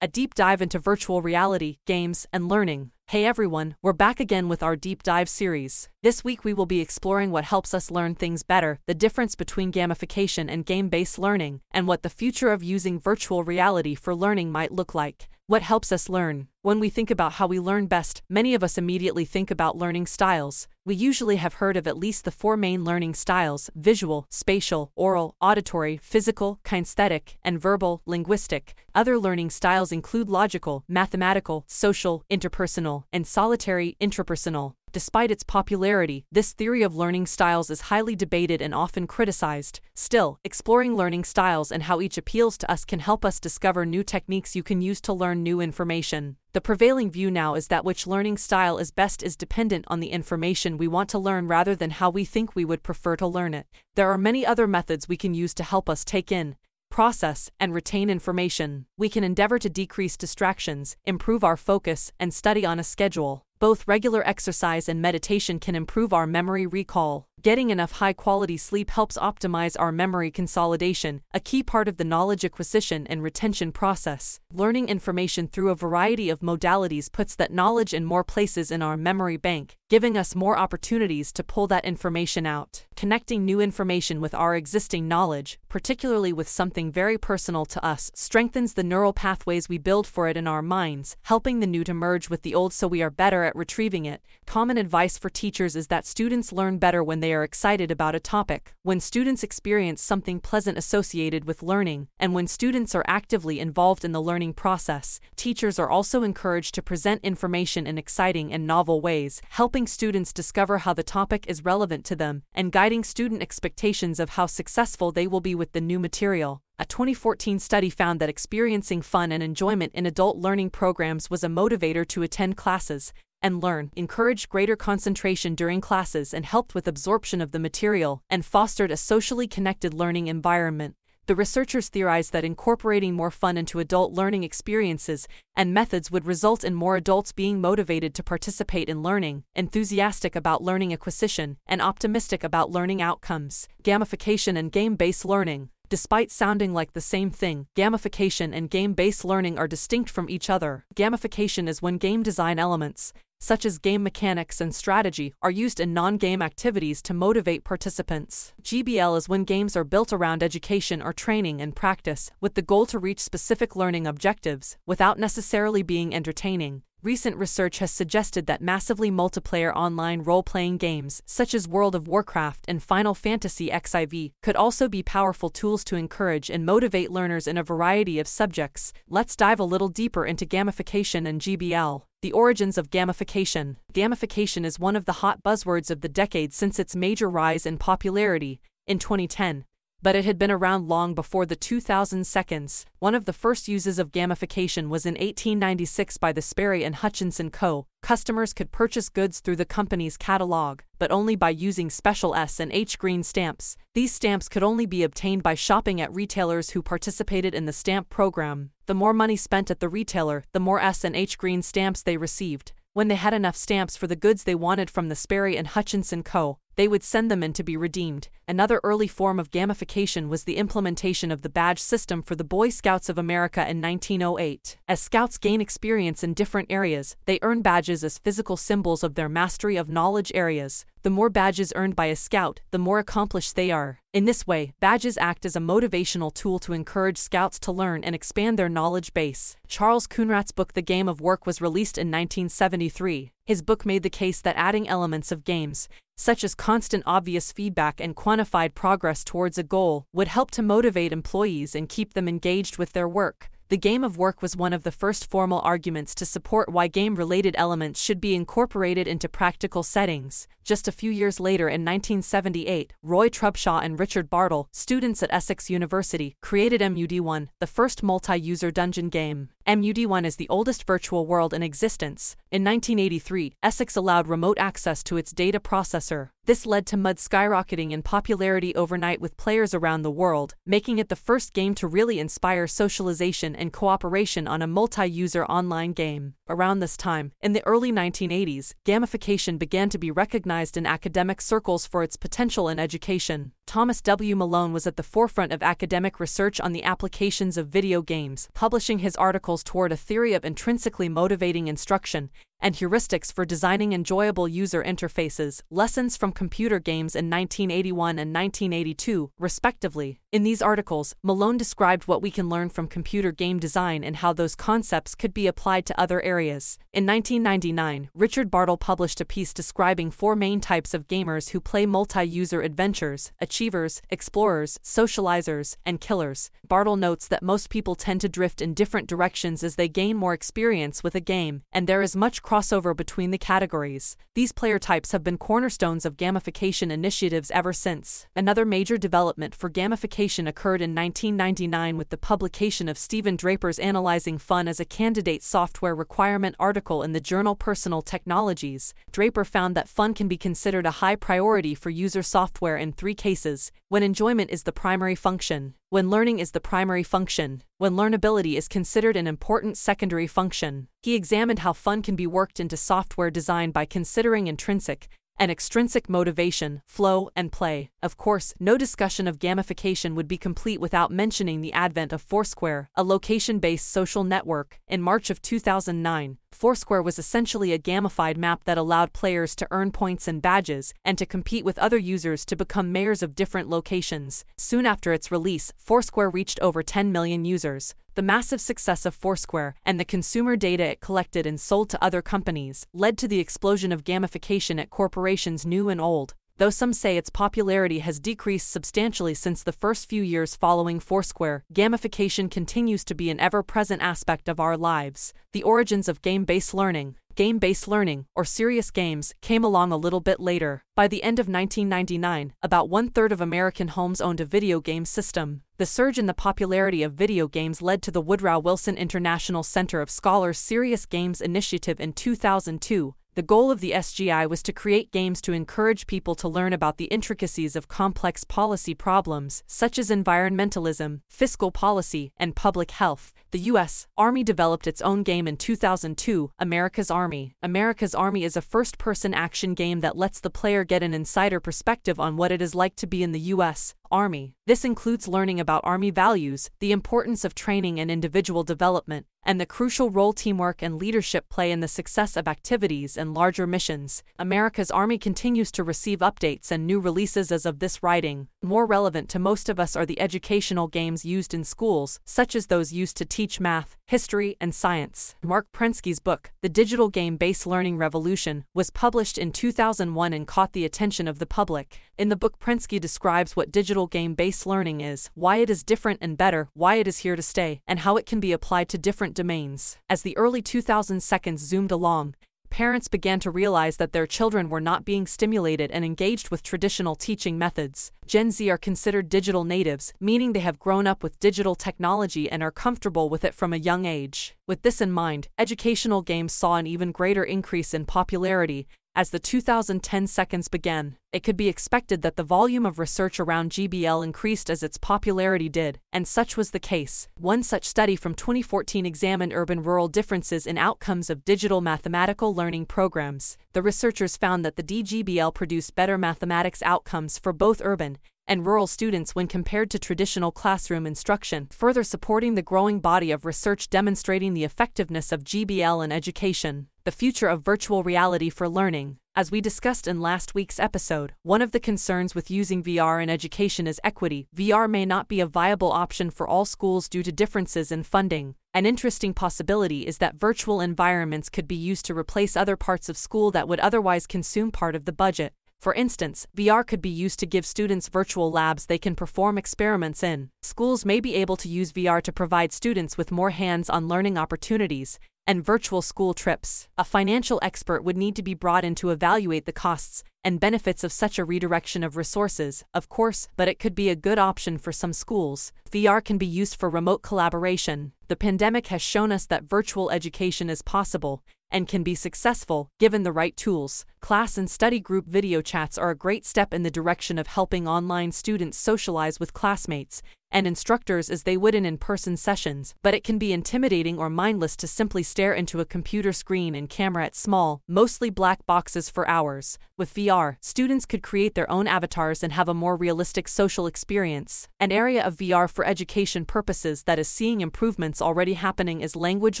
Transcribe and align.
a 0.00 0.06
deep 0.06 0.32
dive 0.34 0.62
into 0.62 0.78
virtual 0.78 1.22
reality, 1.22 1.78
games, 1.84 2.24
and 2.32 2.48
learning. 2.48 2.92
Hey 3.08 3.24
everyone, 3.24 3.74
we're 3.82 3.92
back 3.92 4.20
again 4.20 4.48
with 4.48 4.62
our 4.62 4.76
deep 4.76 5.02
dive 5.02 5.28
series. 5.28 5.88
This 6.02 6.22
week 6.22 6.44
we 6.44 6.54
will 6.54 6.66
be 6.66 6.80
exploring 6.80 7.32
what 7.32 7.44
helps 7.44 7.74
us 7.74 7.90
learn 7.90 8.14
things 8.14 8.44
better, 8.44 8.78
the 8.86 8.94
difference 8.94 9.34
between 9.34 9.72
gamification 9.72 10.48
and 10.48 10.64
game 10.64 10.88
based 10.88 11.18
learning, 11.18 11.62
and 11.72 11.88
what 11.88 12.02
the 12.02 12.10
future 12.10 12.52
of 12.52 12.62
using 12.62 13.00
virtual 13.00 13.42
reality 13.42 13.96
for 13.96 14.14
learning 14.14 14.52
might 14.52 14.70
look 14.70 14.94
like. 14.94 15.28
What 15.50 15.62
helps 15.62 15.92
us 15.92 16.10
learn? 16.10 16.48
When 16.60 16.78
we 16.78 16.90
think 16.90 17.10
about 17.10 17.32
how 17.32 17.46
we 17.46 17.58
learn 17.58 17.86
best, 17.86 18.20
many 18.28 18.54
of 18.54 18.62
us 18.62 18.76
immediately 18.76 19.24
think 19.24 19.50
about 19.50 19.78
learning 19.78 20.06
styles. 20.06 20.68
We 20.84 20.94
usually 20.94 21.36
have 21.36 21.54
heard 21.54 21.74
of 21.74 21.86
at 21.86 21.96
least 21.96 22.26
the 22.26 22.30
four 22.30 22.54
main 22.54 22.84
learning 22.84 23.14
styles 23.14 23.70
visual, 23.74 24.26
spatial, 24.28 24.92
aural, 24.94 25.36
auditory, 25.40 26.00
physical, 26.02 26.60
kinesthetic, 26.64 27.36
and 27.42 27.58
verbal, 27.58 28.02
linguistic. 28.04 28.74
Other 28.94 29.18
learning 29.18 29.48
styles 29.48 29.90
include 29.90 30.28
logical, 30.28 30.84
mathematical, 30.86 31.64
social, 31.66 32.24
interpersonal, 32.30 33.04
and 33.10 33.26
solitary, 33.26 33.96
intrapersonal. 34.02 34.72
Despite 34.92 35.30
its 35.30 35.42
popularity, 35.42 36.24
this 36.32 36.52
theory 36.52 36.82
of 36.82 36.96
learning 36.96 37.26
styles 37.26 37.68
is 37.68 37.82
highly 37.82 38.16
debated 38.16 38.62
and 38.62 38.74
often 38.74 39.06
criticized. 39.06 39.80
Still, 39.94 40.38
exploring 40.44 40.96
learning 40.96 41.24
styles 41.24 41.70
and 41.70 41.82
how 41.82 42.00
each 42.00 42.16
appeals 42.16 42.56
to 42.58 42.70
us 42.70 42.84
can 42.84 43.00
help 43.00 43.24
us 43.24 43.38
discover 43.38 43.84
new 43.84 44.02
techniques 44.02 44.56
you 44.56 44.62
can 44.62 44.80
use 44.80 45.00
to 45.02 45.12
learn 45.12 45.42
new 45.42 45.60
information. 45.60 46.36
The 46.54 46.62
prevailing 46.62 47.10
view 47.10 47.30
now 47.30 47.54
is 47.54 47.68
that 47.68 47.84
which 47.84 48.06
learning 48.06 48.38
style 48.38 48.78
is 48.78 48.90
best 48.90 49.22
is 49.22 49.36
dependent 49.36 49.84
on 49.88 50.00
the 50.00 50.10
information 50.10 50.78
we 50.78 50.88
want 50.88 51.10
to 51.10 51.18
learn 51.18 51.46
rather 51.46 51.76
than 51.76 51.90
how 51.90 52.08
we 52.08 52.24
think 52.24 52.56
we 52.56 52.64
would 52.64 52.82
prefer 52.82 53.14
to 53.16 53.26
learn 53.26 53.52
it. 53.52 53.66
There 53.94 54.10
are 54.10 54.18
many 54.18 54.46
other 54.46 54.66
methods 54.66 55.08
we 55.08 55.18
can 55.18 55.34
use 55.34 55.52
to 55.54 55.62
help 55.62 55.90
us 55.90 56.04
take 56.04 56.32
in, 56.32 56.56
process, 56.88 57.50
and 57.60 57.74
retain 57.74 58.08
information. 58.08 58.86
We 58.96 59.08
can 59.08 59.22
endeavor 59.22 59.58
to 59.58 59.68
decrease 59.68 60.16
distractions, 60.16 60.96
improve 61.04 61.44
our 61.44 61.56
focus, 61.56 62.12
and 62.18 62.32
study 62.32 62.64
on 62.64 62.80
a 62.80 62.84
schedule. 62.84 63.44
Both 63.60 63.88
regular 63.88 64.24
exercise 64.24 64.88
and 64.88 65.02
meditation 65.02 65.58
can 65.58 65.74
improve 65.74 66.12
our 66.12 66.28
memory 66.28 66.64
recall. 66.64 67.26
Getting 67.42 67.70
enough 67.70 67.92
high 67.92 68.12
quality 68.12 68.56
sleep 68.56 68.90
helps 68.90 69.18
optimize 69.18 69.76
our 69.78 69.90
memory 69.90 70.30
consolidation, 70.30 71.22
a 71.34 71.40
key 71.40 71.62
part 71.62 71.88
of 71.88 71.96
the 71.96 72.04
knowledge 72.04 72.44
acquisition 72.44 73.06
and 73.08 73.22
retention 73.22 73.72
process. 73.72 74.38
Learning 74.52 74.88
information 74.88 75.48
through 75.48 75.70
a 75.70 75.74
variety 75.74 76.30
of 76.30 76.40
modalities 76.40 77.10
puts 77.10 77.34
that 77.34 77.52
knowledge 77.52 77.94
in 77.94 78.04
more 78.04 78.24
places 78.24 78.70
in 78.70 78.82
our 78.82 78.96
memory 78.96 79.36
bank, 79.36 79.76
giving 79.88 80.18
us 80.18 80.34
more 80.34 80.58
opportunities 80.58 81.32
to 81.32 81.42
pull 81.42 81.66
that 81.66 81.84
information 81.84 82.44
out. 82.44 82.84
Connecting 82.94 83.44
new 83.44 83.58
information 83.58 84.20
with 84.20 84.34
our 84.34 84.54
existing 84.54 85.08
knowledge, 85.08 85.58
particularly 85.70 86.30
with 86.30 86.48
something 86.48 86.92
very 86.92 87.16
personal 87.16 87.64
to 87.64 87.82
us, 87.82 88.10
strengthens 88.14 88.74
the 88.74 88.82
neural 88.82 89.14
pathways 89.14 89.66
we 89.66 89.78
build 89.78 90.06
for 90.06 90.28
it 90.28 90.36
in 90.36 90.46
our 90.46 90.60
minds, 90.60 91.16
helping 91.22 91.60
the 91.60 91.66
new 91.66 91.84
to 91.84 91.94
merge 91.94 92.28
with 92.28 92.42
the 92.42 92.54
old 92.54 92.74
so 92.74 92.86
we 92.86 93.00
are 93.00 93.08
better 93.08 93.44
at 93.44 93.56
retrieving 93.56 94.04
it. 94.04 94.20
Common 94.46 94.76
advice 94.76 95.16
for 95.16 95.30
teachers 95.30 95.74
is 95.74 95.86
that 95.86 96.06
students 96.06 96.52
learn 96.52 96.76
better 96.76 97.02
when 97.02 97.20
they 97.20 97.32
are 97.32 97.44
excited 97.44 97.90
about 97.90 98.14
a 98.14 98.20
topic, 98.20 98.74
when 98.82 99.00
students 99.00 99.42
experience 99.42 100.02
something 100.02 100.38
pleasant 100.38 100.76
associated 100.76 101.46
with 101.46 101.62
learning, 101.62 102.08
and 102.18 102.34
when 102.34 102.46
students 102.46 102.94
are 102.94 103.04
actively 103.06 103.58
involved 103.58 104.04
in 104.04 104.12
the 104.12 104.20
learning 104.20 104.52
process, 104.52 105.18
teachers 105.36 105.78
are 105.78 105.88
also 105.88 106.22
encouraged 106.22 106.74
to 106.74 106.82
present 106.82 107.24
information 107.24 107.86
in 107.86 107.96
exciting 107.96 108.52
and 108.52 108.66
novel 108.66 109.00
ways, 109.00 109.40
helping 109.50 109.77
students 109.86 110.32
discover 110.32 110.78
how 110.78 110.92
the 110.92 111.02
topic 111.02 111.46
is 111.46 111.64
relevant 111.64 112.04
to 112.06 112.16
them, 112.16 112.42
and 112.54 112.72
guiding 112.72 113.04
student 113.04 113.42
expectations 113.42 114.18
of 114.18 114.30
how 114.30 114.46
successful 114.46 115.12
they 115.12 115.26
will 115.26 115.40
be 115.40 115.54
with 115.54 115.72
the 115.72 115.80
new 115.80 115.98
material. 115.98 116.60
A 116.78 116.84
2014 116.84 117.58
study 117.58 117.90
found 117.90 118.20
that 118.20 118.28
experiencing 118.28 119.02
fun 119.02 119.32
and 119.32 119.42
enjoyment 119.42 119.92
in 119.94 120.06
adult 120.06 120.36
learning 120.36 120.70
programs 120.70 121.30
was 121.30 121.44
a 121.44 121.48
motivator 121.48 122.06
to 122.08 122.22
attend 122.22 122.56
classes, 122.56 123.12
and 123.40 123.62
learn, 123.62 123.90
encouraged 123.96 124.48
greater 124.48 124.76
concentration 124.76 125.54
during 125.54 125.80
classes 125.80 126.34
and 126.34 126.44
helped 126.44 126.74
with 126.74 126.88
absorption 126.88 127.40
of 127.40 127.52
the 127.52 127.58
material, 127.58 128.22
and 128.28 128.44
fostered 128.44 128.90
a 128.90 128.96
socially 128.96 129.46
connected 129.46 129.94
learning 129.94 130.26
environment. 130.26 130.94
The 131.28 131.36
researchers 131.36 131.90
theorized 131.90 132.32
that 132.32 132.46
incorporating 132.46 133.12
more 133.12 133.30
fun 133.30 133.58
into 133.58 133.80
adult 133.80 134.14
learning 134.14 134.44
experiences 134.44 135.28
and 135.54 135.74
methods 135.74 136.10
would 136.10 136.24
result 136.24 136.64
in 136.64 136.74
more 136.74 136.96
adults 136.96 137.32
being 137.32 137.60
motivated 137.60 138.14
to 138.14 138.22
participate 138.22 138.88
in 138.88 139.02
learning, 139.02 139.44
enthusiastic 139.54 140.34
about 140.34 140.62
learning 140.62 140.90
acquisition, 140.94 141.58
and 141.66 141.82
optimistic 141.82 142.42
about 142.42 142.70
learning 142.70 143.02
outcomes. 143.02 143.68
Gamification 143.84 144.56
and 144.56 144.72
game 144.72 144.96
based 144.96 145.26
learning. 145.26 145.68
Despite 145.90 146.30
sounding 146.30 146.72
like 146.72 146.94
the 146.94 147.02
same 147.02 147.30
thing, 147.30 147.66
gamification 147.76 148.56
and 148.56 148.70
game 148.70 148.94
based 148.94 149.22
learning 149.22 149.58
are 149.58 149.68
distinct 149.68 150.08
from 150.08 150.30
each 150.30 150.48
other. 150.48 150.86
Gamification 150.96 151.68
is 151.68 151.82
when 151.82 151.98
game 151.98 152.22
design 152.22 152.58
elements, 152.58 153.12
such 153.38 153.64
as 153.64 153.78
game 153.78 154.02
mechanics 154.02 154.60
and 154.60 154.74
strategy, 154.74 155.32
are 155.42 155.50
used 155.50 155.80
in 155.80 155.94
non 155.94 156.16
game 156.16 156.42
activities 156.42 157.00
to 157.02 157.14
motivate 157.14 157.64
participants. 157.64 158.52
GBL 158.62 159.16
is 159.16 159.28
when 159.28 159.44
games 159.44 159.76
are 159.76 159.84
built 159.84 160.12
around 160.12 160.42
education 160.42 161.00
or 161.00 161.12
training 161.12 161.60
and 161.60 161.76
practice, 161.76 162.30
with 162.40 162.54
the 162.54 162.62
goal 162.62 162.86
to 162.86 162.98
reach 162.98 163.20
specific 163.20 163.76
learning 163.76 164.06
objectives, 164.06 164.76
without 164.86 165.18
necessarily 165.18 165.82
being 165.82 166.14
entertaining. 166.14 166.82
Recent 167.04 167.36
research 167.36 167.78
has 167.78 167.92
suggested 167.92 168.46
that 168.46 168.60
massively 168.60 169.08
multiplayer 169.08 169.72
online 169.76 170.22
role 170.22 170.42
playing 170.42 170.78
games, 170.78 171.22
such 171.26 171.54
as 171.54 171.68
World 171.68 171.94
of 171.94 172.08
Warcraft 172.08 172.64
and 172.66 172.82
Final 172.82 173.14
Fantasy 173.14 173.68
XIV, 173.68 174.32
could 174.42 174.56
also 174.56 174.88
be 174.88 175.04
powerful 175.04 175.48
tools 175.48 175.84
to 175.84 175.94
encourage 175.94 176.50
and 176.50 176.66
motivate 176.66 177.12
learners 177.12 177.46
in 177.46 177.56
a 177.56 177.62
variety 177.62 178.18
of 178.18 178.26
subjects. 178.26 178.92
Let's 179.08 179.36
dive 179.36 179.60
a 179.60 179.64
little 179.64 179.88
deeper 179.88 180.26
into 180.26 180.44
gamification 180.44 181.28
and 181.28 181.40
GBL. 181.40 182.02
The 182.20 182.32
origins 182.32 182.76
of 182.76 182.90
gamification. 182.90 183.76
Gamification 183.94 184.64
is 184.64 184.80
one 184.80 184.96
of 184.96 185.04
the 185.04 185.20
hot 185.22 185.44
buzzwords 185.44 185.92
of 185.92 186.00
the 186.00 186.08
decade 186.08 186.52
since 186.52 186.80
its 186.80 186.96
major 186.96 187.30
rise 187.30 187.64
in 187.64 187.78
popularity. 187.78 188.60
In 188.88 188.98
2010, 188.98 189.64
but 190.02 190.14
it 190.14 190.24
had 190.24 190.38
been 190.38 190.50
around 190.50 190.88
long 190.88 191.14
before 191.14 191.44
the 191.44 191.56
2000 191.56 192.26
seconds. 192.26 192.86
One 192.98 193.14
of 193.14 193.24
the 193.24 193.32
first 193.32 193.68
uses 193.68 193.98
of 193.98 194.12
gamification 194.12 194.88
was 194.88 195.04
in 195.04 195.14
1896 195.14 196.16
by 196.18 196.32
the 196.32 196.42
Sperry 196.42 196.84
and 196.84 196.94
Hutchinson 196.94 197.50
Co. 197.50 197.86
Customers 198.02 198.52
could 198.52 198.70
purchase 198.70 199.08
goods 199.08 199.40
through 199.40 199.56
the 199.56 199.64
company's 199.64 200.16
catalog, 200.16 200.80
but 200.98 201.10
only 201.10 201.34
by 201.34 201.50
using 201.50 201.90
special 201.90 202.34
S 202.34 202.60
and 202.60 202.72
H 202.72 202.98
green 202.98 203.22
stamps. 203.22 203.76
These 203.94 204.14
stamps 204.14 204.48
could 204.48 204.62
only 204.62 204.86
be 204.86 205.02
obtained 205.02 205.42
by 205.42 205.54
shopping 205.54 206.00
at 206.00 206.14
retailers 206.14 206.70
who 206.70 206.82
participated 206.82 207.54
in 207.54 207.66
the 207.66 207.72
stamp 207.72 208.08
program. 208.08 208.70
The 208.86 208.94
more 208.94 209.12
money 209.12 209.36
spent 209.36 209.70
at 209.70 209.80
the 209.80 209.88
retailer, 209.88 210.44
the 210.52 210.60
more 210.60 210.80
S 210.80 211.04
and 211.04 211.16
H 211.16 211.36
green 211.36 211.62
stamps 211.62 212.02
they 212.02 212.16
received. 212.16 212.72
When 212.92 213.08
they 213.08 213.16
had 213.16 213.34
enough 213.34 213.56
stamps 213.56 213.96
for 213.96 214.06
the 214.06 214.16
goods 214.16 214.44
they 214.44 214.54
wanted 214.54 214.90
from 214.90 215.08
the 215.08 215.14
Sperry 215.14 215.56
and 215.56 215.68
Hutchinson 215.68 216.22
Co., 216.22 216.58
they 216.78 216.86
would 216.86 217.02
send 217.02 217.28
them 217.28 217.42
in 217.42 217.52
to 217.52 217.64
be 217.64 217.76
redeemed. 217.76 218.28
Another 218.46 218.80
early 218.84 219.08
form 219.08 219.40
of 219.40 219.50
gamification 219.50 220.28
was 220.28 220.44
the 220.44 220.56
implementation 220.58 221.32
of 221.32 221.42
the 221.42 221.48
badge 221.48 221.80
system 221.80 222.22
for 222.22 222.36
the 222.36 222.44
Boy 222.44 222.68
Scouts 222.68 223.08
of 223.08 223.18
America 223.18 223.68
in 223.68 223.82
1908. 223.82 224.76
As 224.86 225.00
scouts 225.00 225.38
gain 225.38 225.60
experience 225.60 226.22
in 226.22 226.34
different 226.34 226.70
areas, 226.70 227.16
they 227.26 227.40
earn 227.42 227.62
badges 227.62 228.04
as 228.04 228.18
physical 228.18 228.56
symbols 228.56 229.02
of 229.02 229.16
their 229.16 229.28
mastery 229.28 229.76
of 229.76 229.90
knowledge 229.90 230.30
areas. 230.36 230.86
The 231.02 231.10
more 231.10 231.28
badges 231.28 231.72
earned 231.74 231.96
by 231.96 232.06
a 232.06 232.14
scout, 232.16 232.60
the 232.70 232.78
more 232.78 233.00
accomplished 233.00 233.56
they 233.56 233.72
are. 233.72 233.98
In 234.12 234.24
this 234.24 234.46
way, 234.46 234.72
badges 234.78 235.18
act 235.18 235.44
as 235.44 235.56
a 235.56 235.60
motivational 235.60 236.32
tool 236.32 236.60
to 236.60 236.74
encourage 236.74 237.18
scouts 237.18 237.58
to 237.60 237.72
learn 237.72 238.04
and 238.04 238.14
expand 238.14 238.56
their 238.56 238.68
knowledge 238.68 239.12
base. 239.12 239.56
Charles 239.66 240.06
Coonradt's 240.06 240.52
book 240.52 240.74
The 240.74 240.82
Game 240.82 241.08
of 241.08 241.20
Work 241.20 241.44
was 241.44 241.60
released 241.60 241.98
in 241.98 242.06
1973. 242.06 243.32
His 243.48 243.62
book 243.62 243.86
made 243.86 244.02
the 244.02 244.10
case 244.10 244.42
that 244.42 244.58
adding 244.58 244.86
elements 244.86 245.32
of 245.32 245.42
games, 245.42 245.88
such 246.18 246.44
as 246.44 246.54
constant 246.54 247.02
obvious 247.06 247.50
feedback 247.50 247.98
and 247.98 248.14
quantified 248.14 248.74
progress 248.74 249.24
towards 249.24 249.56
a 249.56 249.62
goal, 249.62 250.04
would 250.12 250.28
help 250.28 250.50
to 250.50 250.60
motivate 250.60 251.14
employees 251.14 251.74
and 251.74 251.88
keep 251.88 252.12
them 252.12 252.28
engaged 252.28 252.76
with 252.76 252.92
their 252.92 253.08
work. 253.08 253.48
The 253.70 253.78
game 253.78 254.04
of 254.04 254.18
work 254.18 254.42
was 254.42 254.54
one 254.54 254.74
of 254.74 254.82
the 254.82 254.92
first 254.92 255.30
formal 255.30 255.60
arguments 255.60 256.14
to 256.16 256.26
support 256.26 256.70
why 256.70 256.88
game 256.88 257.14
related 257.14 257.54
elements 257.56 258.02
should 258.02 258.20
be 258.20 258.34
incorporated 258.34 259.08
into 259.08 259.30
practical 259.30 259.82
settings. 259.82 260.46
Just 260.68 260.86
a 260.86 260.92
few 260.92 261.10
years 261.10 261.40
later, 261.40 261.66
in 261.66 261.82
1978, 261.82 262.92
Roy 263.02 263.30
Trubshaw 263.30 263.82
and 263.82 263.98
Richard 263.98 264.28
Bartle, 264.28 264.68
students 264.70 265.22
at 265.22 265.32
Essex 265.32 265.70
University, 265.70 266.36
created 266.42 266.82
MUD1, 266.82 267.48
the 267.58 267.66
first 267.66 268.02
multi 268.02 268.36
user 268.36 268.70
dungeon 268.70 269.08
game. 269.08 269.48
MUD1 269.66 270.26
is 270.26 270.36
the 270.36 270.48
oldest 270.50 270.86
virtual 270.86 271.26
world 271.26 271.54
in 271.54 271.62
existence. 271.62 272.36
In 272.50 272.64
1983, 272.64 273.54
Essex 273.62 273.96
allowed 273.96 274.28
remote 274.28 274.58
access 274.58 275.02
to 275.04 275.16
its 275.16 275.32
data 275.32 275.58
processor. 275.58 276.28
This 276.44 276.66
led 276.66 276.84
to 276.88 276.98
MUD 276.98 277.16
skyrocketing 277.16 277.90
in 277.90 278.02
popularity 278.02 278.74
overnight 278.74 279.22
with 279.22 279.38
players 279.38 279.72
around 279.72 280.02
the 280.02 280.10
world, 280.10 280.54
making 280.66 280.98
it 280.98 281.08
the 281.08 281.16
first 281.16 281.54
game 281.54 281.74
to 281.76 281.86
really 281.86 282.18
inspire 282.18 282.66
socialization 282.66 283.56
and 283.56 283.72
cooperation 283.72 284.46
on 284.46 284.60
a 284.60 284.66
multi 284.66 285.06
user 285.06 285.46
online 285.46 285.92
game. 285.92 286.34
Around 286.50 286.78
this 286.78 286.96
time, 286.96 287.32
in 287.42 287.52
the 287.52 287.66
early 287.66 287.92
1980s, 287.92 288.72
gamification 288.86 289.58
began 289.58 289.90
to 289.90 289.98
be 289.98 290.10
recognized 290.10 290.78
in 290.78 290.86
academic 290.86 291.42
circles 291.42 291.86
for 291.86 292.02
its 292.02 292.16
potential 292.16 292.70
in 292.70 292.78
education. 292.78 293.52
Thomas 293.66 294.00
W. 294.00 294.34
Malone 294.34 294.72
was 294.72 294.86
at 294.86 294.96
the 294.96 295.02
forefront 295.02 295.52
of 295.52 295.62
academic 295.62 296.18
research 296.18 296.58
on 296.58 296.72
the 296.72 296.84
applications 296.84 297.58
of 297.58 297.68
video 297.68 298.00
games, 298.00 298.48
publishing 298.54 299.00
his 299.00 299.14
articles 299.16 299.62
toward 299.62 299.92
a 299.92 299.96
theory 299.96 300.32
of 300.32 300.42
intrinsically 300.42 301.10
motivating 301.10 301.68
instruction 301.68 302.30
and 302.60 302.74
heuristics 302.74 303.32
for 303.32 303.44
designing 303.44 303.92
enjoyable 303.92 304.48
user 304.48 304.82
interfaces, 304.82 305.60
lessons 305.70 306.16
from 306.16 306.32
computer 306.32 306.78
games 306.78 307.14
in 307.14 307.30
1981 307.30 308.18
and 308.18 308.34
1982, 308.34 309.30
respectively. 309.38 310.20
In 310.30 310.42
these 310.42 310.60
articles, 310.60 311.14
Malone 311.22 311.56
described 311.56 312.06
what 312.06 312.20
we 312.20 312.30
can 312.30 312.50
learn 312.50 312.68
from 312.68 312.86
computer 312.86 313.32
game 313.32 313.58
design 313.58 314.04
and 314.04 314.16
how 314.16 314.34
those 314.34 314.54
concepts 314.54 315.14
could 315.14 315.32
be 315.32 315.46
applied 315.46 315.86
to 315.86 315.98
other 315.98 316.20
areas. 316.20 316.78
In 316.92 317.06
1999, 317.06 318.10
Richard 318.12 318.50
Bartle 318.50 318.76
published 318.76 319.22
a 319.22 319.24
piece 319.24 319.54
describing 319.54 320.10
four 320.10 320.36
main 320.36 320.60
types 320.60 320.92
of 320.92 321.06
gamers 321.06 321.50
who 321.50 321.60
play 321.60 321.86
multi 321.86 322.24
user 322.24 322.60
adventures 322.60 323.32
achievers, 323.40 324.02
explorers, 324.10 324.78
socializers, 324.84 325.76
and 325.86 325.98
killers. 326.00 326.50
Bartle 326.66 326.96
notes 326.96 327.26
that 327.28 327.42
most 327.42 327.70
people 327.70 327.94
tend 327.94 328.20
to 328.20 328.28
drift 328.28 328.60
in 328.60 328.74
different 328.74 329.08
directions 329.08 329.64
as 329.64 329.76
they 329.76 329.88
gain 329.88 330.16
more 330.16 330.34
experience 330.34 331.02
with 331.02 331.14
a 331.14 331.20
game, 331.20 331.62
and 331.72 331.86
there 331.86 332.02
is 332.02 332.14
much 332.14 332.42
crossover 332.48 332.96
between 332.96 333.30
the 333.30 333.36
categories. 333.36 334.16
These 334.34 334.52
player 334.52 334.78
types 334.78 335.12
have 335.12 335.22
been 335.22 335.36
cornerstones 335.36 336.06
of 336.06 336.16
gamification 336.16 336.90
initiatives 336.90 337.50
ever 337.50 337.74
since. 337.74 338.26
Another 338.34 338.64
major 338.64 338.96
development 338.96 339.54
for 339.54 339.68
gamification 339.68 340.48
occurred 340.48 340.80
in 340.80 340.94
1999 340.94 341.98
with 341.98 342.08
the 342.08 342.16
publication 342.16 342.88
of 342.88 342.96
Stephen 342.96 343.36
Draper's 343.36 343.78
Analyzing 343.78 344.38
Fun 344.38 344.66
as 344.66 344.80
a 344.80 344.86
Candidate 344.86 345.42
Software 345.42 345.94
Requirement 345.94 346.56
article 346.58 347.02
in 347.02 347.12
the 347.12 347.20
journal 347.20 347.54
Personal 347.54 348.00
Technologies. 348.00 348.94
Draper 349.12 349.44
found 349.44 349.74
that 349.74 349.86
fun 349.86 350.14
can 350.14 350.26
be 350.26 350.38
considered 350.38 350.86
a 350.86 351.02
high 351.02 351.16
priority 351.16 351.74
for 351.74 351.90
user 351.90 352.22
software 352.22 352.78
in 352.78 352.92
three 352.92 353.14
cases 353.14 353.72
when 353.90 354.02
enjoyment 354.02 354.50
is 354.50 354.64
the 354.64 354.72
primary 354.72 355.14
function, 355.14 355.74
when 355.88 356.10
learning 356.10 356.38
is 356.38 356.50
the 356.50 356.60
primary 356.60 357.02
function, 357.02 357.62
when 357.78 357.94
learnability 357.94 358.54
is 358.54 358.68
considered 358.68 359.16
an 359.16 359.26
important 359.26 359.78
secondary 359.78 360.26
function. 360.26 360.88
He 361.00 361.14
examined 361.14 361.60
how 361.60 361.72
fun 361.72 362.02
can 362.02 362.14
be 362.14 362.26
worked 362.26 362.60
into 362.60 362.76
software 362.76 363.30
design 363.30 363.70
by 363.70 363.86
considering 363.86 364.46
intrinsic, 364.46 365.08
and 365.38 365.50
extrinsic 365.50 366.08
motivation, 366.08 366.82
flow, 366.86 367.30
and 367.34 367.50
play. 367.50 367.90
Of 368.02 368.16
course, 368.16 368.52
no 368.58 368.76
discussion 368.76 369.26
of 369.28 369.38
gamification 369.38 370.14
would 370.14 370.28
be 370.28 370.36
complete 370.36 370.80
without 370.80 371.10
mentioning 371.10 371.60
the 371.60 371.72
advent 371.72 372.12
of 372.12 372.20
Foursquare, 372.20 372.90
a 372.94 373.04
location 373.04 373.58
based 373.58 373.88
social 373.88 374.24
network. 374.24 374.80
In 374.88 375.00
March 375.00 375.30
of 375.30 375.40
2009, 375.40 376.38
Foursquare 376.58 377.02
was 377.02 377.20
essentially 377.20 377.72
a 377.72 377.78
gamified 377.78 378.36
map 378.36 378.64
that 378.64 378.76
allowed 378.76 379.12
players 379.12 379.54
to 379.54 379.68
earn 379.70 379.92
points 379.92 380.26
and 380.26 380.42
badges 380.42 380.92
and 381.04 381.16
to 381.16 381.24
compete 381.24 381.64
with 381.64 381.78
other 381.78 381.96
users 381.96 382.44
to 382.46 382.56
become 382.56 382.90
mayors 382.90 383.22
of 383.22 383.36
different 383.36 383.68
locations. 383.68 384.44
Soon 384.56 384.84
after 384.84 385.12
its 385.12 385.30
release, 385.30 385.72
Foursquare 385.78 386.28
reached 386.28 386.58
over 386.58 386.82
10 386.82 387.12
million 387.12 387.44
users. 387.44 387.94
The 388.16 388.22
massive 388.22 388.60
success 388.60 389.06
of 389.06 389.14
Foursquare 389.14 389.76
and 389.86 390.00
the 390.00 390.04
consumer 390.04 390.56
data 390.56 390.82
it 390.82 391.00
collected 391.00 391.46
and 391.46 391.60
sold 391.60 391.90
to 391.90 392.04
other 392.04 392.22
companies 392.22 392.88
led 392.92 393.16
to 393.18 393.28
the 393.28 393.38
explosion 393.38 393.92
of 393.92 394.02
gamification 394.02 394.80
at 394.80 394.90
corporations 394.90 395.64
new 395.64 395.88
and 395.88 396.00
old 396.00 396.34
though 396.58 396.70
some 396.70 396.92
say 396.92 397.16
its 397.16 397.30
popularity 397.30 398.00
has 398.00 398.20
decreased 398.20 398.70
substantially 398.70 399.34
since 399.34 399.62
the 399.62 399.72
first 399.72 400.08
few 400.08 400.22
years 400.22 400.54
following 400.54 401.00
Foursquare, 401.00 401.64
gamification 401.72 402.50
continues 402.50 403.04
to 403.04 403.14
be 403.14 403.30
an 403.30 403.40
ever 403.40 403.62
present 403.62 404.02
aspect 404.02 404.48
of 404.48 404.60
our 404.60 404.76
lives. 404.76 405.32
The 405.52 405.62
origins 405.62 406.08
of 406.08 406.22
game 406.22 406.44
based 406.44 406.74
learning, 406.74 407.16
game 407.38 407.58
based 407.58 407.86
learning, 407.86 408.26
or 408.34 408.44
serious 408.44 408.90
games, 408.90 409.32
came 409.40 409.62
along 409.62 409.92
a 409.92 409.96
little 409.96 410.18
bit 410.18 410.40
later. 410.40 410.82
By 410.96 411.06
the 411.06 411.22
end 411.22 411.38
of 411.38 411.46
1999, 411.46 412.52
about 412.60 412.90
one 412.90 413.10
third 413.10 413.30
of 413.30 413.40
American 413.40 413.88
homes 413.88 414.20
owned 414.20 414.40
a 414.40 414.44
video 414.44 414.80
game 414.80 415.04
system. 415.04 415.62
The 415.76 415.86
surge 415.86 416.18
in 416.18 416.26
the 416.26 416.34
popularity 416.34 417.04
of 417.04 417.12
video 417.12 417.46
games 417.46 417.80
led 417.80 418.02
to 418.02 418.10
the 418.10 418.20
Woodrow 418.20 418.58
Wilson 418.58 418.96
International 418.96 419.62
Center 419.62 420.00
of 420.00 420.10
Scholars 420.10 420.58
Serious 420.58 421.06
Games 421.06 421.40
Initiative 421.40 422.00
in 422.00 422.12
2002, 422.12 423.14
the 423.38 423.54
goal 423.54 423.70
of 423.70 423.78
the 423.78 423.92
SGI 423.92 424.48
was 424.48 424.64
to 424.64 424.72
create 424.72 425.12
games 425.12 425.40
to 425.42 425.52
encourage 425.52 426.08
people 426.08 426.34
to 426.34 426.48
learn 426.48 426.72
about 426.72 426.96
the 426.96 427.04
intricacies 427.04 427.76
of 427.76 427.86
complex 427.86 428.42
policy 428.42 428.94
problems, 428.94 429.62
such 429.68 429.96
as 429.96 430.10
environmentalism, 430.10 431.20
fiscal 431.28 431.70
policy, 431.70 432.32
and 432.36 432.56
public 432.56 432.90
health. 432.90 433.32
The 433.50 433.60
U.S. 433.60 434.06
Army 434.18 434.44
developed 434.44 434.86
its 434.86 435.00
own 435.00 435.22
game 435.22 435.48
in 435.48 435.56
2002, 435.56 436.50
America's 436.58 437.10
Army. 437.10 437.54
America's 437.62 438.14
Army 438.14 438.44
is 438.44 438.58
a 438.58 438.60
first 438.60 438.98
person 438.98 439.32
action 439.32 439.72
game 439.72 440.00
that 440.00 440.18
lets 440.18 440.38
the 440.38 440.50
player 440.50 440.84
get 440.84 441.02
an 441.02 441.14
insider 441.14 441.58
perspective 441.58 442.20
on 442.20 442.36
what 442.36 442.52
it 442.52 442.60
is 442.60 442.74
like 442.74 442.94
to 442.96 443.06
be 443.06 443.22
in 443.22 443.32
the 443.32 443.40
U.S. 443.56 443.94
Army. 444.10 444.54
This 444.66 444.84
includes 444.84 445.28
learning 445.28 445.60
about 445.60 445.80
Army 445.84 446.10
values, 446.10 446.68
the 446.78 446.92
importance 446.92 447.42
of 447.42 447.54
training 447.54 447.98
and 447.98 448.10
individual 448.10 448.64
development, 448.64 449.24
and 449.44 449.58
the 449.58 449.66
crucial 449.66 450.10
role 450.10 450.34
teamwork 450.34 450.82
and 450.82 450.96
leadership 450.96 451.48
play 451.48 451.70
in 451.72 451.80
the 451.80 451.88
success 451.88 452.36
of 452.36 452.46
activities 452.46 453.16
and 453.16 453.32
larger 453.32 453.66
missions. 453.66 454.22
America's 454.38 454.90
Army 454.90 455.16
continues 455.16 455.72
to 455.72 455.82
receive 455.82 456.18
updates 456.18 456.70
and 456.70 456.86
new 456.86 457.00
releases 457.00 457.50
as 457.50 457.64
of 457.64 457.78
this 457.78 458.02
writing. 458.02 458.48
More 458.62 458.84
relevant 458.84 459.30
to 459.30 459.38
most 459.38 459.70
of 459.70 459.80
us 459.80 459.96
are 459.96 460.04
the 460.04 460.20
educational 460.20 460.86
games 460.86 461.24
used 461.24 461.54
in 461.54 461.64
schools, 461.64 462.20
such 462.26 462.54
as 462.54 462.66
those 462.66 462.92
used 462.92 463.16
to 463.16 463.24
teach 463.24 463.37
math, 463.60 463.96
history, 464.06 464.56
and 464.60 464.74
science. 464.74 465.36
Marc 465.44 465.66
Prensky's 465.72 466.18
book, 466.18 466.50
The 466.60 466.68
Digital 466.68 467.08
Game 467.08 467.36
Based 467.36 467.68
Learning 467.68 467.96
Revolution, 467.96 468.64
was 468.74 468.90
published 468.90 469.38
in 469.38 469.52
2001 469.52 470.32
and 470.32 470.46
caught 470.46 470.72
the 470.72 470.84
attention 470.84 471.28
of 471.28 471.38
the 471.38 471.46
public. 471.46 472.00
In 472.18 472.30
the 472.30 472.36
book, 472.36 472.58
Prensky 472.58 473.00
describes 473.00 473.54
what 473.54 473.70
digital 473.70 474.08
game 474.08 474.34
based 474.34 474.66
learning 474.66 475.02
is, 475.02 475.30
why 475.34 475.58
it 475.58 475.70
is 475.70 475.84
different 475.84 476.18
and 476.20 476.36
better, 476.36 476.68
why 476.74 476.96
it 476.96 477.06
is 477.06 477.18
here 477.18 477.36
to 477.36 477.42
stay, 477.42 477.80
and 477.86 478.00
how 478.00 478.16
it 478.16 478.26
can 478.26 478.40
be 478.40 478.50
applied 478.50 478.88
to 478.88 478.98
different 478.98 479.34
domains. 479.34 479.98
As 480.10 480.22
the 480.22 480.36
early 480.36 480.60
2000 480.60 481.22
seconds 481.22 481.62
zoomed 481.62 481.92
along, 481.92 482.34
parents 482.70 483.08
began 483.08 483.40
to 483.40 483.50
realize 483.50 483.96
that 483.96 484.12
their 484.12 484.26
children 484.26 484.68
were 484.68 484.80
not 484.80 485.04
being 485.04 485.26
stimulated 485.26 485.90
and 485.90 486.04
engaged 486.04 486.50
with 486.50 486.62
traditional 486.62 487.16
teaching 487.16 487.58
methods. 487.58 488.12
Gen 488.26 488.50
Z 488.50 488.68
are 488.70 488.78
considered 488.78 489.28
digital 489.28 489.64
natives, 489.64 490.12
meaning 490.20 490.52
they 490.52 490.60
have 490.60 490.78
grown 490.78 491.06
up 491.06 491.22
with 491.22 491.40
digital 491.40 491.74
technology 491.74 492.50
and 492.50 492.62
are 492.62 492.70
comfortable 492.70 493.28
with 493.28 493.44
it 493.44 493.54
from 493.54 493.72
a 493.72 493.78
young 493.78 494.04
age. 494.04 494.54
With 494.66 494.82
this 494.82 495.00
in 495.00 495.10
mind, 495.10 495.48
educational 495.58 496.22
games 496.22 496.52
saw 496.52 496.76
an 496.76 496.86
even 496.86 497.10
greater 497.10 497.42
increase 497.42 497.94
in 497.94 498.04
popularity 498.04 498.86
as 499.18 499.30
the 499.30 499.40
2010 499.40 500.28
seconds 500.28 500.68
began, 500.68 501.16
it 501.32 501.42
could 501.42 501.56
be 501.56 501.66
expected 501.66 502.22
that 502.22 502.36
the 502.36 502.44
volume 502.44 502.86
of 502.86 503.00
research 503.00 503.40
around 503.40 503.72
GBL 503.72 504.22
increased 504.22 504.70
as 504.70 504.80
its 504.80 504.96
popularity 504.96 505.68
did, 505.68 505.98
and 506.12 506.28
such 506.28 506.56
was 506.56 506.70
the 506.70 506.78
case. 506.78 507.26
One 507.36 507.64
such 507.64 507.84
study 507.84 508.14
from 508.14 508.36
2014 508.36 509.04
examined 509.04 509.52
urban 509.52 509.82
rural 509.82 510.06
differences 510.06 510.68
in 510.68 510.78
outcomes 510.78 511.30
of 511.30 511.44
digital 511.44 511.80
mathematical 511.80 512.54
learning 512.54 512.86
programs. 512.86 513.58
The 513.72 513.82
researchers 513.82 514.36
found 514.36 514.64
that 514.64 514.76
the 514.76 514.84
DGBL 514.84 515.52
produced 515.52 515.96
better 515.96 516.16
mathematics 516.16 516.80
outcomes 516.84 517.40
for 517.40 517.52
both 517.52 517.82
urban 517.84 518.18
and 518.48 518.66
rural 518.66 518.86
students 518.86 519.34
when 519.34 519.46
compared 519.46 519.90
to 519.90 519.98
traditional 519.98 520.50
classroom 520.50 521.06
instruction, 521.06 521.68
further 521.70 522.02
supporting 522.02 522.54
the 522.54 522.62
growing 522.62 522.98
body 522.98 523.30
of 523.30 523.44
research 523.44 523.90
demonstrating 523.90 524.54
the 524.54 524.64
effectiveness 524.64 525.30
of 525.30 525.44
GBL 525.44 526.04
in 526.04 526.10
education. 526.10 526.88
The 527.04 527.12
future 527.12 527.48
of 527.48 527.64
virtual 527.64 528.02
reality 528.02 528.50
for 528.50 528.68
learning. 528.68 529.18
As 529.36 529.52
we 529.52 529.60
discussed 529.60 530.08
in 530.08 530.20
last 530.20 530.56
week's 530.56 530.80
episode, 530.80 531.32
one 531.42 531.62
of 531.62 531.70
the 531.70 531.78
concerns 531.78 532.34
with 532.34 532.50
using 532.50 532.82
VR 532.82 533.22
in 533.22 533.30
education 533.30 533.86
is 533.86 534.00
equity. 534.02 534.48
VR 534.56 534.90
may 534.90 535.06
not 535.06 535.28
be 535.28 535.38
a 535.38 535.46
viable 535.46 535.92
option 535.92 536.28
for 536.28 536.48
all 536.48 536.64
schools 536.64 537.08
due 537.08 537.22
to 537.22 537.30
differences 537.30 537.92
in 537.92 538.02
funding. 538.02 538.56
An 538.74 538.84
interesting 538.84 539.32
possibility 539.32 540.06
is 540.06 540.18
that 540.18 540.34
virtual 540.34 540.80
environments 540.80 541.48
could 541.48 541.68
be 541.68 541.76
used 541.76 542.04
to 542.06 542.18
replace 542.18 542.56
other 542.56 542.76
parts 542.76 543.08
of 543.08 543.16
school 543.16 543.52
that 543.52 543.68
would 543.68 543.80
otherwise 543.80 544.26
consume 544.26 544.72
part 544.72 544.96
of 544.96 545.04
the 545.04 545.12
budget. 545.12 545.52
For 545.80 545.94
instance, 545.94 546.46
VR 546.56 546.84
could 546.84 547.00
be 547.00 547.08
used 547.08 547.38
to 547.38 547.46
give 547.46 547.64
students 547.64 548.08
virtual 548.08 548.50
labs 548.50 548.86
they 548.86 548.98
can 548.98 549.14
perform 549.14 549.56
experiments 549.56 550.24
in. 550.24 550.50
Schools 550.60 551.04
may 551.04 551.20
be 551.20 551.36
able 551.36 551.56
to 551.56 551.68
use 551.68 551.92
VR 551.92 552.20
to 552.22 552.32
provide 552.32 552.72
students 552.72 553.16
with 553.16 553.30
more 553.30 553.50
hands 553.50 553.88
on 553.88 554.08
learning 554.08 554.36
opportunities 554.36 555.20
and 555.46 555.64
virtual 555.64 556.02
school 556.02 556.34
trips. 556.34 556.88
A 556.98 557.04
financial 557.04 557.58
expert 557.62 558.02
would 558.02 558.18
need 558.18 558.36
to 558.36 558.42
be 558.42 558.54
brought 558.54 558.84
in 558.84 558.94
to 558.96 559.10
evaluate 559.10 559.66
the 559.66 559.72
costs 559.72 560.22
and 560.44 560.60
benefits 560.60 561.04
of 561.04 561.12
such 561.12 561.38
a 561.38 561.44
redirection 561.44 562.04
of 562.04 562.16
resources, 562.16 562.84
of 562.92 563.08
course, 563.08 563.48
but 563.56 563.68
it 563.68 563.78
could 563.78 563.94
be 563.94 564.10
a 564.10 564.16
good 564.16 564.38
option 564.38 564.78
for 564.78 564.92
some 564.92 565.12
schools. 565.12 565.72
VR 565.90 566.22
can 566.22 566.38
be 566.38 566.46
used 566.46 566.74
for 566.76 566.90
remote 566.90 567.22
collaboration. 567.22 568.12
The 568.28 568.36
pandemic 568.36 568.88
has 568.88 569.00
shown 569.00 569.32
us 569.32 569.46
that 569.46 569.64
virtual 569.64 570.10
education 570.10 570.68
is 570.68 570.82
possible, 570.82 571.42
and 571.70 571.88
can 571.88 572.02
be 572.02 572.14
successful, 572.14 572.88
given 572.98 573.22
the 573.22 573.32
right 573.32 573.56
tools. 573.56 574.04
Class 574.20 574.58
and 574.58 574.70
study 574.70 575.00
group 575.00 575.26
video 575.26 575.60
chats 575.60 575.98
are 575.98 576.10
a 576.10 576.16
great 576.16 576.44
step 576.44 576.72
in 576.74 576.82
the 576.82 576.90
direction 576.90 577.38
of 577.38 577.46
helping 577.46 577.86
online 577.86 578.32
students 578.32 578.78
socialize 578.78 579.38
with 579.38 579.54
classmates 579.54 580.22
and 580.50 580.66
instructors 580.66 581.28
as 581.28 581.42
they 581.42 581.56
would 581.56 581.74
in 581.74 581.84
in 581.84 581.98
person 581.98 582.36
sessions, 582.36 582.94
but 583.02 583.14
it 583.14 583.24
can 583.24 583.38
be 583.38 583.52
intimidating 583.52 584.18
or 584.18 584.30
mindless 584.30 584.76
to 584.76 584.86
simply 584.86 585.22
stare 585.22 585.52
into 585.52 585.80
a 585.80 585.84
computer 585.84 586.32
screen 586.32 586.74
and 586.74 586.88
camera 586.88 587.26
at 587.26 587.36
small, 587.36 587.82
mostly 587.86 588.30
black 588.30 588.64
boxes 588.66 589.10
for 589.10 589.28
hours. 589.28 589.78
With 589.96 590.14
VR, 590.14 590.56
students 590.60 591.06
could 591.06 591.22
create 591.22 591.54
their 591.54 591.70
own 591.70 591.86
avatars 591.86 592.42
and 592.42 592.52
have 592.52 592.68
a 592.68 592.74
more 592.74 592.96
realistic 592.96 593.48
social 593.48 593.86
experience. 593.86 594.68
An 594.80 594.92
area 594.92 595.22
of 595.22 595.36
VR 595.36 595.70
for 595.70 595.84
education 595.84 596.44
purposes 596.44 597.02
that 597.04 597.18
is 597.18 597.28
seeing 597.28 597.60
improvements 597.60 598.22
already 598.22 598.54
happening 598.54 599.00
is 599.00 599.16
language 599.16 599.60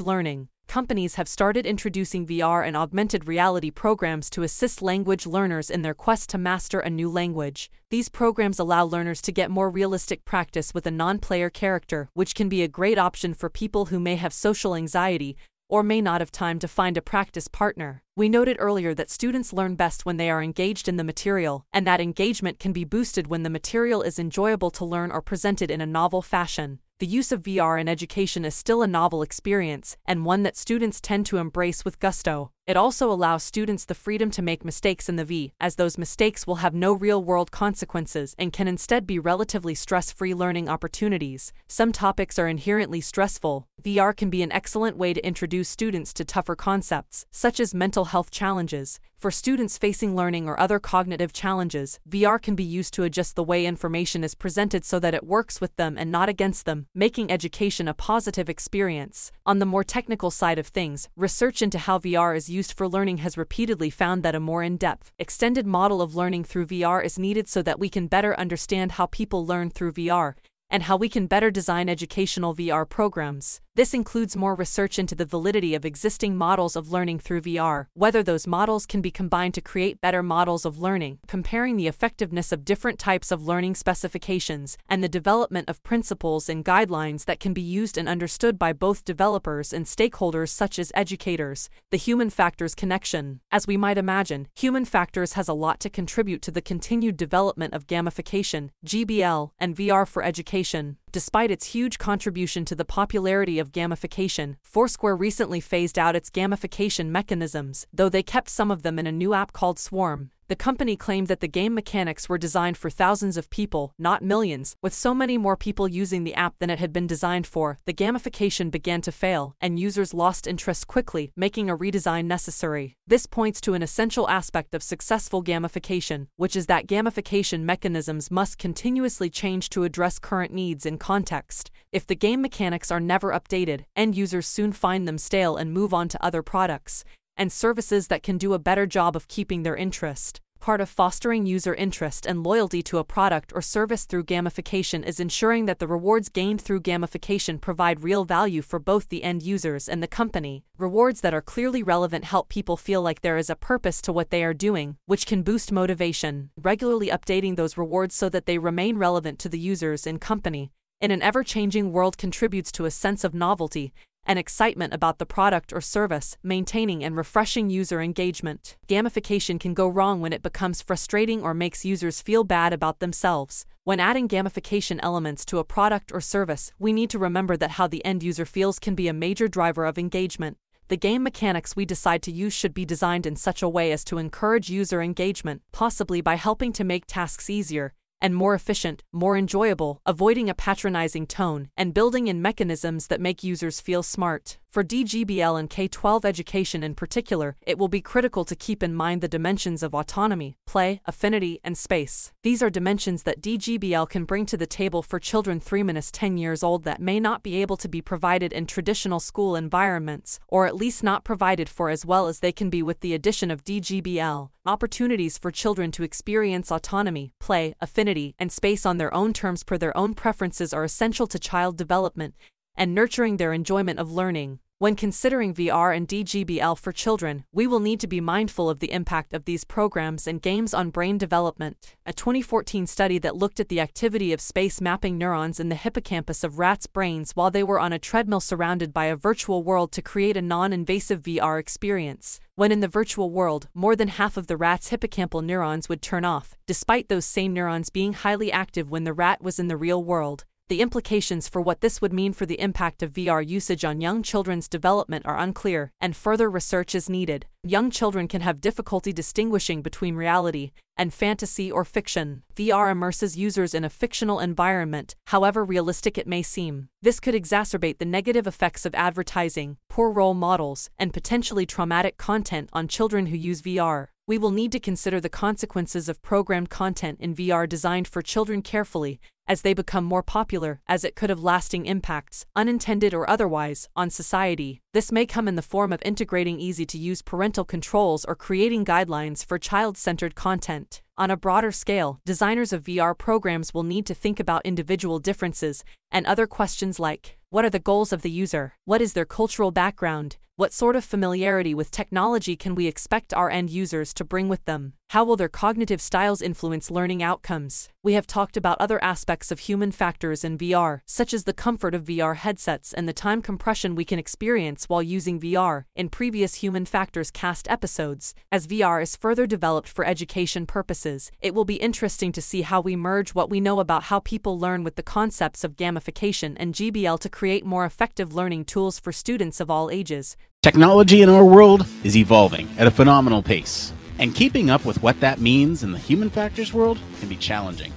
learning 0.00 0.48
companies 0.68 1.16
have 1.16 1.26
started 1.26 1.66
introducing 1.66 2.26
VR 2.26 2.64
and 2.64 2.76
augmented 2.76 3.26
reality 3.26 3.70
programs 3.70 4.30
to 4.30 4.42
assist 4.42 4.82
language 4.82 5.26
learners 5.26 5.70
in 5.70 5.82
their 5.82 5.94
quest 5.94 6.30
to 6.30 6.38
master 6.38 6.78
a 6.78 6.90
new 6.90 7.10
language. 7.10 7.70
These 7.90 8.10
programs 8.10 8.58
allow 8.58 8.84
learners 8.84 9.20
to 9.22 9.32
get 9.32 9.50
more 9.50 9.70
realistic 9.70 10.24
practice 10.24 10.72
with 10.72 10.86
a 10.86 10.90
non 10.90 11.18
player 11.18 11.50
character, 11.50 12.10
which 12.12 12.34
can 12.34 12.48
be 12.48 12.62
a 12.62 12.68
great 12.68 12.98
option 12.98 13.34
for 13.34 13.48
people 13.48 13.86
who 13.86 13.98
may 13.98 14.16
have 14.16 14.32
social 14.32 14.76
anxiety 14.76 15.36
or 15.70 15.82
may 15.82 16.00
not 16.00 16.20
have 16.20 16.32
time 16.32 16.58
to 16.58 16.68
find 16.68 16.96
a 16.96 17.02
practice 17.02 17.48
partner. 17.48 18.02
We 18.16 18.28
noted 18.28 18.56
earlier 18.58 18.94
that 18.94 19.10
students 19.10 19.52
learn 19.52 19.74
best 19.74 20.06
when 20.06 20.16
they 20.16 20.30
are 20.30 20.42
engaged 20.42 20.88
in 20.88 20.96
the 20.96 21.04
material, 21.04 21.66
and 21.72 21.86
that 21.86 22.00
engagement 22.00 22.58
can 22.58 22.72
be 22.72 22.84
boosted 22.84 23.26
when 23.26 23.42
the 23.42 23.50
material 23.50 24.02
is 24.02 24.18
enjoyable 24.18 24.70
to 24.72 24.84
learn 24.84 25.10
or 25.10 25.20
presented 25.20 25.70
in 25.70 25.80
a 25.80 25.86
novel 25.86 26.22
fashion 26.22 26.78
the 26.98 27.06
use 27.06 27.30
of 27.30 27.42
VR 27.42 27.80
in 27.80 27.88
education 27.88 28.44
is 28.44 28.56
still 28.56 28.82
a 28.82 28.88
novel 28.88 29.22
experience 29.22 29.96
and 30.04 30.24
one 30.24 30.42
that 30.42 30.56
students 30.56 31.00
tend 31.00 31.26
to 31.26 31.38
embrace 31.38 31.84
with 31.84 32.00
gusto. 32.00 32.50
It 32.68 32.76
also 32.76 33.10
allows 33.10 33.44
students 33.44 33.86
the 33.86 33.94
freedom 33.94 34.30
to 34.30 34.42
make 34.42 34.62
mistakes 34.62 35.08
in 35.08 35.16
the 35.16 35.24
V, 35.24 35.54
as 35.58 35.76
those 35.76 35.96
mistakes 35.96 36.46
will 36.46 36.56
have 36.56 36.74
no 36.74 36.92
real 36.92 37.24
world 37.24 37.50
consequences 37.50 38.34
and 38.38 38.52
can 38.52 38.68
instead 38.68 39.06
be 39.06 39.18
relatively 39.18 39.74
stress 39.74 40.12
free 40.12 40.34
learning 40.34 40.68
opportunities. 40.68 41.54
Some 41.66 41.92
topics 41.92 42.38
are 42.38 42.46
inherently 42.46 43.00
stressful. 43.00 43.66
VR 43.82 44.14
can 44.14 44.28
be 44.28 44.42
an 44.42 44.52
excellent 44.52 44.98
way 44.98 45.14
to 45.14 45.26
introduce 45.26 45.70
students 45.70 46.12
to 46.12 46.26
tougher 46.26 46.54
concepts, 46.54 47.24
such 47.30 47.58
as 47.58 47.74
mental 47.74 48.06
health 48.06 48.30
challenges. 48.30 49.00
For 49.16 49.30
students 49.30 49.78
facing 49.78 50.14
learning 50.14 50.46
or 50.46 50.60
other 50.60 50.78
cognitive 50.78 51.32
challenges, 51.32 51.98
VR 52.08 52.40
can 52.40 52.54
be 52.54 52.62
used 52.62 52.94
to 52.94 53.02
adjust 53.02 53.34
the 53.34 53.42
way 53.42 53.66
information 53.66 54.22
is 54.22 54.34
presented 54.34 54.84
so 54.84 55.00
that 55.00 55.14
it 55.14 55.26
works 55.26 55.60
with 55.60 55.74
them 55.76 55.96
and 55.98 56.12
not 56.12 56.28
against 56.28 56.66
them, 56.66 56.86
making 56.94 57.30
education 57.30 57.88
a 57.88 57.94
positive 57.94 58.48
experience. 58.48 59.32
On 59.46 59.58
the 59.58 59.66
more 59.66 59.82
technical 59.82 60.30
side 60.30 60.58
of 60.58 60.68
things, 60.68 61.08
research 61.16 61.62
into 61.62 61.78
how 61.78 61.98
VR 61.98 62.36
is 62.36 62.48
used 62.48 62.57
used 62.58 62.72
for 62.76 62.88
learning 62.88 63.18
has 63.18 63.38
repeatedly 63.38 63.88
found 63.88 64.22
that 64.24 64.34
a 64.34 64.40
more 64.40 64.64
in 64.64 64.76
depth, 64.76 65.12
extended 65.24 65.64
model 65.64 66.02
of 66.02 66.16
learning 66.20 66.42
through 66.42 66.66
VR 66.66 67.00
is 67.04 67.16
needed 67.16 67.46
so 67.48 67.62
that 67.62 67.78
we 67.78 67.88
can 67.88 68.08
better 68.08 68.32
understand 68.44 68.92
how 68.92 69.06
people 69.06 69.46
learn 69.46 69.70
through 69.70 69.92
VR 69.92 70.34
and 70.68 70.82
how 70.82 70.96
we 70.96 71.08
can 71.08 71.28
better 71.28 71.50
design 71.52 71.88
educational 71.88 72.56
VR 72.56 72.84
programs. 72.98 73.60
This 73.78 73.94
includes 73.94 74.34
more 74.34 74.56
research 74.56 74.98
into 74.98 75.14
the 75.14 75.24
validity 75.24 75.72
of 75.72 75.84
existing 75.84 76.34
models 76.34 76.74
of 76.74 76.90
learning 76.90 77.20
through 77.20 77.42
VR, 77.42 77.86
whether 77.94 78.24
those 78.24 78.44
models 78.44 78.86
can 78.86 79.00
be 79.00 79.12
combined 79.12 79.54
to 79.54 79.60
create 79.60 80.00
better 80.00 80.20
models 80.20 80.64
of 80.64 80.80
learning, 80.80 81.20
comparing 81.28 81.76
the 81.76 81.86
effectiveness 81.86 82.50
of 82.50 82.64
different 82.64 82.98
types 82.98 83.30
of 83.30 83.46
learning 83.46 83.76
specifications, 83.76 84.76
and 84.88 85.00
the 85.00 85.08
development 85.08 85.70
of 85.70 85.80
principles 85.84 86.48
and 86.48 86.64
guidelines 86.64 87.24
that 87.26 87.38
can 87.38 87.52
be 87.54 87.62
used 87.62 87.96
and 87.96 88.08
understood 88.08 88.58
by 88.58 88.72
both 88.72 89.04
developers 89.04 89.72
and 89.72 89.86
stakeholders 89.86 90.48
such 90.48 90.80
as 90.80 90.90
educators. 90.96 91.70
The 91.92 91.98
human 91.98 92.30
factors 92.30 92.74
connection. 92.74 93.38
As 93.52 93.68
we 93.68 93.76
might 93.76 93.96
imagine, 93.96 94.48
human 94.56 94.86
factors 94.86 95.34
has 95.34 95.46
a 95.46 95.54
lot 95.54 95.78
to 95.78 95.88
contribute 95.88 96.42
to 96.42 96.50
the 96.50 96.60
continued 96.60 97.16
development 97.16 97.74
of 97.74 97.86
gamification, 97.86 98.70
GBL, 98.84 99.52
and 99.60 99.76
VR 99.76 100.04
for 100.04 100.24
education. 100.24 100.96
Despite 101.10 101.50
its 101.50 101.72
huge 101.72 101.98
contribution 101.98 102.66
to 102.66 102.74
the 102.74 102.84
popularity 102.84 103.58
of 103.58 103.72
gamification, 103.72 104.56
Foursquare 104.62 105.16
recently 105.16 105.60
phased 105.60 105.98
out 105.98 106.14
its 106.14 106.28
gamification 106.28 107.06
mechanisms, 107.08 107.86
though 107.92 108.10
they 108.10 108.22
kept 108.22 108.50
some 108.50 108.70
of 108.70 108.82
them 108.82 108.98
in 108.98 109.06
a 109.06 109.12
new 109.12 109.32
app 109.32 109.54
called 109.54 109.78
Swarm. 109.78 110.30
The 110.48 110.56
company 110.56 110.96
claimed 110.96 111.26
that 111.26 111.40
the 111.40 111.46
game 111.46 111.74
mechanics 111.74 112.26
were 112.26 112.38
designed 112.38 112.78
for 112.78 112.88
thousands 112.88 113.36
of 113.36 113.50
people, 113.50 113.92
not 113.98 114.22
millions. 114.22 114.76
With 114.80 114.94
so 114.94 115.12
many 115.12 115.36
more 115.36 115.58
people 115.58 115.86
using 115.86 116.24
the 116.24 116.32
app 116.32 116.54
than 116.58 116.70
it 116.70 116.78
had 116.78 116.90
been 116.90 117.06
designed 117.06 117.46
for, 117.46 117.76
the 117.84 117.92
gamification 117.92 118.70
began 118.70 119.02
to 119.02 119.12
fail, 119.12 119.54
and 119.60 119.78
users 119.78 120.14
lost 120.14 120.46
interest 120.46 120.86
quickly, 120.86 121.32
making 121.36 121.68
a 121.68 121.76
redesign 121.76 122.24
necessary. 122.24 122.96
This 123.06 123.26
points 123.26 123.60
to 123.60 123.74
an 123.74 123.82
essential 123.82 124.26
aspect 124.30 124.74
of 124.74 124.82
successful 124.82 125.44
gamification, 125.44 126.28
which 126.36 126.56
is 126.56 126.64
that 126.64 126.86
gamification 126.86 127.64
mechanisms 127.64 128.30
must 128.30 128.56
continuously 128.56 129.28
change 129.28 129.68
to 129.70 129.84
address 129.84 130.18
current 130.18 130.54
needs 130.54 130.86
and 130.86 130.98
context. 130.98 131.70
If 131.92 132.06
the 132.06 132.16
game 132.16 132.40
mechanics 132.40 132.90
are 132.90 133.00
never 133.00 133.32
updated, 133.32 133.84
end 133.94 134.16
users 134.16 134.46
soon 134.46 134.72
find 134.72 135.06
them 135.06 135.18
stale 135.18 135.58
and 135.58 135.74
move 135.74 135.92
on 135.92 136.08
to 136.08 136.24
other 136.24 136.42
products 136.42 137.04
and 137.38 137.50
services 137.50 138.08
that 138.08 138.22
can 138.22 138.36
do 138.36 138.52
a 138.52 138.58
better 138.58 138.84
job 138.84 139.16
of 139.16 139.28
keeping 139.28 139.62
their 139.62 139.76
interest. 139.76 140.40
Part 140.60 140.80
of 140.80 140.88
fostering 140.88 141.46
user 141.46 141.72
interest 141.72 142.26
and 142.26 142.42
loyalty 142.42 142.82
to 142.82 142.98
a 142.98 143.04
product 143.04 143.52
or 143.54 143.62
service 143.62 144.04
through 144.04 144.24
gamification 144.24 145.06
is 145.06 145.20
ensuring 145.20 145.66
that 145.66 145.78
the 145.78 145.86
rewards 145.86 146.28
gained 146.28 146.60
through 146.60 146.80
gamification 146.80 147.60
provide 147.60 148.02
real 148.02 148.24
value 148.24 148.60
for 148.60 148.80
both 148.80 149.08
the 149.08 149.22
end 149.22 149.42
users 149.42 149.88
and 149.88 150.02
the 150.02 150.08
company. 150.08 150.64
Rewards 150.76 151.20
that 151.20 151.32
are 151.32 151.40
clearly 151.40 151.82
relevant 151.82 152.24
help 152.24 152.48
people 152.48 152.76
feel 152.76 153.00
like 153.00 153.20
there 153.20 153.38
is 153.38 153.48
a 153.48 153.54
purpose 153.56 154.02
to 154.02 154.12
what 154.12 154.30
they 154.30 154.42
are 154.42 154.52
doing, 154.52 154.96
which 155.06 155.26
can 155.26 155.44
boost 155.44 155.70
motivation. 155.70 156.50
Regularly 156.60 157.06
updating 157.06 157.54
those 157.54 157.78
rewards 157.78 158.16
so 158.16 158.28
that 158.28 158.46
they 158.46 158.58
remain 158.58 158.98
relevant 158.98 159.38
to 159.38 159.48
the 159.48 159.60
users 159.60 160.06
and 160.06 160.20
company 160.20 160.72
in 161.00 161.12
an 161.12 161.22
ever 161.22 161.44
changing 161.44 161.92
world 161.92 162.18
contributes 162.18 162.72
to 162.72 162.84
a 162.84 162.90
sense 162.90 163.22
of 163.22 163.32
novelty 163.32 163.92
and 164.28 164.38
excitement 164.38 164.92
about 164.92 165.18
the 165.18 165.26
product 165.26 165.72
or 165.72 165.80
service, 165.80 166.36
maintaining 166.42 167.02
and 167.02 167.16
refreshing 167.16 167.70
user 167.70 168.00
engagement. 168.00 168.76
Gamification 168.86 169.58
can 169.58 169.72
go 169.72 169.88
wrong 169.88 170.20
when 170.20 170.34
it 170.34 170.42
becomes 170.42 170.82
frustrating 170.82 171.42
or 171.42 171.54
makes 171.54 171.84
users 171.84 172.20
feel 172.20 172.44
bad 172.44 172.74
about 172.74 173.00
themselves. 173.00 173.64
When 173.84 173.98
adding 173.98 174.28
gamification 174.28 175.00
elements 175.02 175.46
to 175.46 175.58
a 175.58 175.64
product 175.64 176.12
or 176.12 176.20
service, 176.20 176.72
we 176.78 176.92
need 176.92 177.08
to 177.10 177.18
remember 177.18 177.56
that 177.56 177.72
how 177.72 177.86
the 177.86 178.04
end 178.04 178.22
user 178.22 178.44
feels 178.44 178.78
can 178.78 178.94
be 178.94 179.08
a 179.08 179.14
major 179.14 179.48
driver 179.48 179.86
of 179.86 179.96
engagement. 179.96 180.58
The 180.88 180.96
game 180.96 181.22
mechanics 181.22 181.76
we 181.76 181.84
decide 181.84 182.22
to 182.22 182.32
use 182.32 182.54
should 182.54 182.72
be 182.72 182.86
designed 182.86 183.26
in 183.26 183.36
such 183.36 183.62
a 183.62 183.68
way 183.68 183.92
as 183.92 184.04
to 184.04 184.16
encourage 184.16 184.70
user 184.70 185.02
engagement, 185.02 185.60
possibly 185.70 186.22
by 186.22 186.36
helping 186.36 186.72
to 186.74 186.84
make 186.84 187.04
tasks 187.06 187.50
easier, 187.50 187.92
and 188.20 188.34
more 188.34 188.54
efficient, 188.54 189.02
more 189.12 189.36
enjoyable, 189.36 190.00
avoiding 190.06 190.48
a 190.48 190.54
patronizing 190.54 191.26
tone, 191.26 191.68
and 191.76 191.94
building 191.94 192.28
in 192.28 192.42
mechanisms 192.42 193.06
that 193.08 193.20
make 193.20 193.42
users 193.42 193.80
feel 193.80 194.02
smart. 194.02 194.58
For 194.70 194.84
DGBL 194.84 195.58
and 195.58 195.70
K 195.70 195.88
12 195.88 196.26
education 196.26 196.82
in 196.82 196.94
particular, 196.94 197.56
it 197.66 197.78
will 197.78 197.88
be 197.88 198.02
critical 198.02 198.44
to 198.44 198.54
keep 198.54 198.82
in 198.82 198.94
mind 198.94 199.22
the 199.22 199.26
dimensions 199.28 199.82
of 199.82 199.94
autonomy, 199.94 200.58
play, 200.66 201.00
affinity, 201.06 201.58
and 201.64 201.76
space. 201.76 202.32
These 202.42 202.62
are 202.62 202.68
dimensions 202.68 203.22
that 203.22 203.40
DGBL 203.40 204.10
can 204.10 204.26
bring 204.26 204.44
to 204.44 204.58
the 204.58 204.66
table 204.66 205.02
for 205.02 205.18
children 205.18 205.58
3 205.58 205.82
10 205.82 206.36
years 206.36 206.62
old 206.62 206.84
that 206.84 207.00
may 207.00 207.18
not 207.18 207.42
be 207.42 207.62
able 207.62 207.78
to 207.78 207.88
be 207.88 208.02
provided 208.02 208.52
in 208.52 208.66
traditional 208.66 209.20
school 209.20 209.56
environments, 209.56 210.38
or 210.48 210.66
at 210.66 210.76
least 210.76 211.02
not 211.02 211.24
provided 211.24 211.70
for 211.70 211.88
as 211.88 212.04
well 212.04 212.26
as 212.26 212.40
they 212.40 212.52
can 212.52 212.68
be 212.68 212.82
with 212.82 213.00
the 213.00 213.14
addition 213.14 213.50
of 213.50 213.64
DGBL. 213.64 214.50
Opportunities 214.66 215.38
for 215.38 215.50
children 215.50 215.90
to 215.92 216.02
experience 216.02 216.70
autonomy, 216.70 217.32
play, 217.40 217.74
affinity, 217.80 218.34
and 218.38 218.52
space 218.52 218.84
on 218.84 218.98
their 218.98 219.14
own 219.14 219.32
terms 219.32 219.64
per 219.64 219.78
their 219.78 219.96
own 219.96 220.12
preferences 220.12 220.74
are 220.74 220.84
essential 220.84 221.26
to 221.26 221.38
child 221.38 221.78
development 221.78 222.34
and 222.78 222.94
nurturing 222.94 223.36
their 223.36 223.52
enjoyment 223.52 223.98
of 223.98 224.10
learning. 224.10 224.60
When 224.80 224.94
considering 224.94 225.54
VR 225.54 225.96
and 225.96 226.06
DGBL 226.06 226.78
for 226.78 226.92
children, 226.92 227.42
we 227.52 227.66
will 227.66 227.80
need 227.80 227.98
to 227.98 228.06
be 228.06 228.20
mindful 228.20 228.70
of 228.70 228.78
the 228.78 228.92
impact 228.92 229.34
of 229.34 229.44
these 229.44 229.64
programs 229.64 230.28
and 230.28 230.40
games 230.40 230.72
on 230.72 230.90
brain 230.90 231.18
development. 231.18 231.96
A 232.06 232.12
2014 232.12 232.86
study 232.86 233.18
that 233.18 233.34
looked 233.34 233.58
at 233.58 233.70
the 233.70 233.80
activity 233.80 234.32
of 234.32 234.40
space 234.40 234.80
mapping 234.80 235.18
neurons 235.18 235.58
in 235.58 235.68
the 235.68 235.74
hippocampus 235.74 236.44
of 236.44 236.60
rats' 236.60 236.86
brains 236.86 237.32
while 237.32 237.50
they 237.50 237.64
were 237.64 237.80
on 237.80 237.92
a 237.92 237.98
treadmill 237.98 238.38
surrounded 238.38 238.94
by 238.94 239.06
a 239.06 239.16
virtual 239.16 239.64
world 239.64 239.90
to 239.90 240.00
create 240.00 240.36
a 240.36 240.42
non 240.42 240.72
invasive 240.72 241.22
VR 241.22 241.58
experience. 241.58 242.38
When 242.54 242.70
in 242.70 242.78
the 242.78 242.86
virtual 242.86 243.30
world, 243.30 243.66
more 243.74 243.96
than 243.96 244.06
half 244.06 244.36
of 244.36 244.46
the 244.46 244.56
rat's 244.56 244.90
hippocampal 244.90 245.42
neurons 245.42 245.88
would 245.88 246.02
turn 246.02 246.24
off, 246.24 246.56
despite 246.68 247.08
those 247.08 247.26
same 247.26 247.52
neurons 247.52 247.90
being 247.90 248.12
highly 248.12 248.52
active 248.52 248.88
when 248.88 249.02
the 249.02 249.12
rat 249.12 249.42
was 249.42 249.58
in 249.58 249.66
the 249.66 249.76
real 249.76 250.04
world. 250.04 250.44
The 250.68 250.82
implications 250.82 251.48
for 251.48 251.62
what 251.62 251.80
this 251.80 252.02
would 252.02 252.12
mean 252.12 252.34
for 252.34 252.44
the 252.44 252.60
impact 252.60 253.02
of 253.02 253.14
VR 253.14 253.46
usage 253.46 253.86
on 253.86 254.02
young 254.02 254.22
children's 254.22 254.68
development 254.68 255.24
are 255.24 255.38
unclear, 255.38 255.92
and 255.98 256.14
further 256.14 256.50
research 256.50 256.94
is 256.94 257.08
needed. 257.08 257.46
Young 257.62 257.90
children 257.90 258.28
can 258.28 258.42
have 258.42 258.60
difficulty 258.60 259.10
distinguishing 259.10 259.80
between 259.80 260.14
reality 260.14 260.72
and 260.94 261.14
fantasy 261.14 261.72
or 261.72 261.86
fiction. 261.86 262.42
VR 262.54 262.92
immerses 262.92 263.34
users 263.34 263.72
in 263.72 263.82
a 263.82 263.88
fictional 263.88 264.40
environment, 264.40 265.14
however 265.28 265.64
realistic 265.64 266.18
it 266.18 266.26
may 266.26 266.42
seem. 266.42 266.90
This 267.00 267.18
could 267.18 267.34
exacerbate 267.34 267.96
the 267.96 268.04
negative 268.04 268.46
effects 268.46 268.84
of 268.84 268.94
advertising, 268.94 269.78
poor 269.88 270.10
role 270.10 270.34
models, 270.34 270.90
and 270.98 271.14
potentially 271.14 271.64
traumatic 271.64 272.18
content 272.18 272.68
on 272.74 272.88
children 272.88 273.26
who 273.26 273.38
use 273.38 273.62
VR 273.62 274.08
we 274.28 274.36
will 274.36 274.50
need 274.50 274.70
to 274.70 274.78
consider 274.78 275.20
the 275.20 275.30
consequences 275.30 276.06
of 276.06 276.20
programmed 276.20 276.68
content 276.68 277.18
in 277.18 277.34
VR 277.34 277.66
designed 277.66 278.06
for 278.06 278.20
children 278.20 278.60
carefully 278.60 279.18
as 279.46 279.62
they 279.62 279.72
become 279.72 280.04
more 280.04 280.22
popular, 280.22 280.82
as 280.86 281.02
it 281.02 281.16
could 281.16 281.30
have 281.30 281.42
lasting 281.42 281.86
impacts, 281.86 282.44
unintended 282.54 283.14
or 283.14 283.28
otherwise, 283.28 283.88
on 283.96 284.10
society. 284.10 284.82
This 284.92 285.10
may 285.10 285.24
come 285.24 285.48
in 285.48 285.54
the 285.54 285.62
form 285.62 285.90
of 285.90 286.02
integrating 286.04 286.60
easy 286.60 286.84
to 286.84 286.98
use 286.98 287.22
parental 287.22 287.64
controls 287.64 288.26
or 288.26 288.34
creating 288.36 288.84
guidelines 288.84 289.42
for 289.42 289.58
child 289.58 289.96
centered 289.96 290.34
content. 290.34 291.00
On 291.16 291.30
a 291.30 291.36
broader 291.36 291.72
scale, 291.72 292.20
designers 292.26 292.74
of 292.74 292.84
VR 292.84 293.16
programs 293.16 293.72
will 293.72 293.82
need 293.82 294.04
to 294.04 294.14
think 294.14 294.38
about 294.38 294.66
individual 294.66 295.18
differences 295.18 295.82
and 296.12 296.26
other 296.26 296.46
questions 296.46 297.00
like 297.00 297.38
what 297.48 297.64
are 297.64 297.70
the 297.70 297.78
goals 297.78 298.12
of 298.12 298.20
the 298.20 298.30
user? 298.30 298.74
What 298.84 299.00
is 299.00 299.14
their 299.14 299.24
cultural 299.24 299.70
background? 299.70 300.36
What 300.58 300.72
sort 300.72 300.96
of 300.96 301.04
familiarity 301.04 301.72
with 301.72 301.92
technology 301.92 302.56
can 302.56 302.74
we 302.74 302.88
expect 302.88 303.32
our 303.32 303.48
end 303.48 303.70
users 303.70 304.12
to 304.14 304.24
bring 304.24 304.48
with 304.48 304.64
them? 304.64 304.94
How 305.10 305.22
will 305.24 305.36
their 305.36 305.48
cognitive 305.48 306.00
styles 306.02 306.42
influence 306.42 306.90
learning 306.90 307.22
outcomes? 307.22 307.88
We 308.02 308.14
have 308.14 308.26
talked 308.26 308.56
about 308.56 308.80
other 308.80 309.02
aspects 309.02 309.52
of 309.52 309.60
human 309.60 309.92
factors 309.92 310.44
in 310.44 310.58
VR, 310.58 311.00
such 311.06 311.32
as 311.32 311.44
the 311.44 311.52
comfort 311.52 311.94
of 311.94 312.04
VR 312.04 312.36
headsets 312.36 312.92
and 312.92 313.08
the 313.08 313.12
time 313.12 313.40
compression 313.40 313.94
we 313.94 314.04
can 314.04 314.18
experience 314.18 314.86
while 314.86 315.02
using 315.02 315.38
VR, 315.40 315.84
in 315.94 316.08
previous 316.08 316.56
Human 316.56 316.84
Factors 316.84 317.30
cast 317.30 317.70
episodes. 317.70 318.34
As 318.50 318.66
VR 318.66 319.00
is 319.00 319.16
further 319.16 319.46
developed 319.46 319.88
for 319.88 320.04
education 320.04 320.66
purposes, 320.66 321.30
it 321.40 321.54
will 321.54 321.64
be 321.64 321.76
interesting 321.76 322.32
to 322.32 322.42
see 322.42 322.62
how 322.62 322.80
we 322.80 322.96
merge 322.96 323.32
what 323.32 323.48
we 323.48 323.60
know 323.60 323.78
about 323.78 324.04
how 324.04 324.20
people 324.20 324.58
learn 324.58 324.84
with 324.84 324.96
the 324.96 325.02
concepts 325.02 325.62
of 325.64 325.76
gamification 325.76 326.54
and 326.58 326.74
GBL 326.74 327.20
to 327.20 327.28
create 327.30 327.64
more 327.64 327.86
effective 327.86 328.34
learning 328.34 328.64
tools 328.64 328.98
for 328.98 329.12
students 329.12 329.60
of 329.60 329.70
all 329.70 329.90
ages. 329.90 330.36
Technology 330.60 331.22
in 331.22 331.28
our 331.28 331.44
world 331.44 331.86
is 332.02 332.16
evolving 332.16 332.68
at 332.78 332.88
a 332.88 332.90
phenomenal 332.90 333.40
pace, 333.40 333.92
and 334.18 334.34
keeping 334.34 334.70
up 334.70 334.84
with 334.84 335.00
what 335.00 335.20
that 335.20 335.40
means 335.40 335.84
in 335.84 335.92
the 335.92 335.98
human 335.98 336.28
factors 336.28 336.74
world 336.74 336.98
can 337.20 337.28
be 337.28 337.36
challenging. 337.36 337.92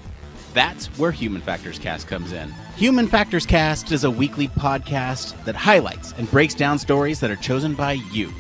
That's 0.54 0.86
where 1.00 1.12
Human 1.12 1.42
Factors 1.42 1.80
Cast 1.80 2.08
comes 2.08 2.32
in. 2.32 2.54
Human 2.76 3.08
Factors 3.08 3.48
Cast 3.48 3.92
is 3.92 4.04
a 4.04 4.12
weekly 4.12 4.48
podcast 4.48 5.44
that 5.44 5.56
highlights 5.56 6.14
and 6.20 6.30
breaks 6.30 6.54
down 6.54 6.78
stories 6.78 7.20
that 7.20 7.32
are 7.32 7.36
chosen 7.36 7.74
by 7.74 7.94
you, 7.94 8.32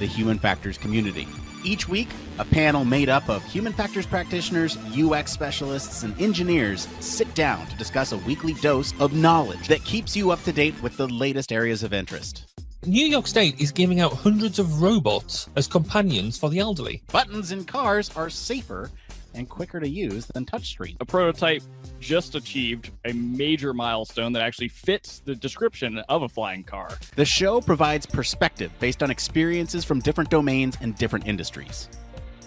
the 0.00 0.06
Human 0.06 0.40
Factors 0.40 0.76
community. 0.76 1.28
Each 1.64 1.88
week, 1.88 2.08
a 2.40 2.44
panel 2.44 2.84
made 2.84 3.08
up 3.08 3.28
of 3.28 3.44
human 3.44 3.72
factors 3.72 4.06
practitioners, 4.06 4.76
UX 4.92 5.30
specialists, 5.30 6.02
and 6.02 6.20
engineers 6.20 6.88
sit 6.98 7.32
down 7.36 7.64
to 7.68 7.76
discuss 7.76 8.10
a 8.10 8.18
weekly 8.18 8.54
dose 8.54 8.92
of 8.98 9.12
knowledge 9.12 9.68
that 9.68 9.84
keeps 9.84 10.16
you 10.16 10.32
up 10.32 10.42
to 10.42 10.52
date 10.52 10.74
with 10.82 10.96
the 10.96 11.06
latest 11.06 11.52
areas 11.52 11.84
of 11.84 11.92
interest. 11.92 12.47
New 12.88 13.04
York 13.04 13.26
State 13.26 13.60
is 13.60 13.70
giving 13.70 14.00
out 14.00 14.14
hundreds 14.14 14.58
of 14.58 14.80
robots 14.80 15.50
as 15.56 15.66
companions 15.66 16.38
for 16.38 16.48
the 16.48 16.58
elderly. 16.58 17.02
Buttons 17.12 17.52
in 17.52 17.66
cars 17.66 18.10
are 18.16 18.30
safer 18.30 18.90
and 19.34 19.46
quicker 19.46 19.78
to 19.78 19.86
use 19.86 20.24
than 20.28 20.46
touchscreen. 20.46 20.96
A 20.98 21.04
prototype 21.04 21.62
just 22.00 22.34
achieved 22.34 22.90
a 23.04 23.12
major 23.12 23.74
milestone 23.74 24.32
that 24.32 24.42
actually 24.42 24.68
fits 24.68 25.20
the 25.20 25.34
description 25.34 25.98
of 26.08 26.22
a 26.22 26.30
flying 26.30 26.64
car. 26.64 26.88
The 27.14 27.26
show 27.26 27.60
provides 27.60 28.06
perspective 28.06 28.72
based 28.80 29.02
on 29.02 29.10
experiences 29.10 29.84
from 29.84 30.00
different 30.00 30.30
domains 30.30 30.78
and 30.80 30.96
different 30.96 31.26
industries. 31.26 31.90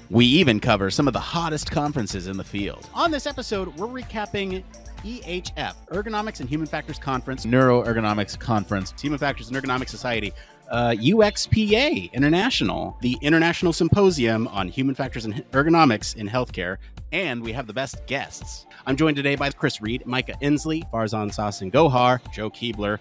We 0.09 0.25
even 0.25 0.59
cover 0.59 0.89
some 0.89 1.07
of 1.07 1.13
the 1.13 1.19
hottest 1.19 1.69
conferences 1.69 2.25
in 2.25 2.35
the 2.35 2.43
field. 2.43 2.89
On 2.95 3.11
this 3.11 3.27
episode, 3.27 3.77
we're 3.77 3.85
recapping 3.85 4.63
EHF, 5.03 5.73
Ergonomics 5.87 6.39
and 6.39 6.49
Human 6.49 6.67
Factors 6.67 6.99
Conference, 6.99 7.45
Neuroergonomics 7.45 8.39
Conference, 8.39 8.93
Human 9.01 9.19
Factors 9.19 9.49
and 9.49 9.57
Ergonomics 9.57 9.89
Society, 9.89 10.33
uh, 10.69 10.91
UXPA 10.91 12.11
International, 12.13 12.97
the 13.01 13.17
International 13.21 13.73
Symposium 13.73 14.47
on 14.47 14.67
Human 14.67 14.95
Factors 14.95 15.25
and 15.25 15.35
Ergonomics 15.51 16.15
in 16.15 16.29
Healthcare, 16.29 16.77
and 17.11 17.43
we 17.43 17.51
have 17.51 17.67
the 17.67 17.73
best 17.73 18.05
guests. 18.07 18.65
I'm 18.85 18.95
joined 18.95 19.17
today 19.17 19.35
by 19.35 19.51
Chris 19.51 19.81
Reed, 19.81 20.05
Mica 20.05 20.33
Endsley, 20.41 20.89
Farzan 20.91 21.29
Sasangohar, 21.29 22.19
Joe 22.31 22.49
Keebler, 22.49 22.99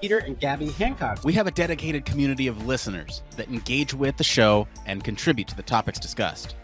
Peter 0.00 0.18
and 0.18 0.38
Gabby 0.40 0.70
Hancock. 0.70 1.22
We 1.22 1.32
have 1.34 1.46
a 1.46 1.52
dedicated 1.52 2.04
community 2.04 2.48
of 2.48 2.66
listeners 2.66 3.22
that 3.36 3.48
engage 3.48 3.94
with 3.94 4.16
the 4.16 4.24
show 4.24 4.66
and 4.84 5.04
contribute 5.04 5.46
to 5.46 5.56
the 5.56 5.62
topics 5.62 6.00
discussed. 6.00 6.56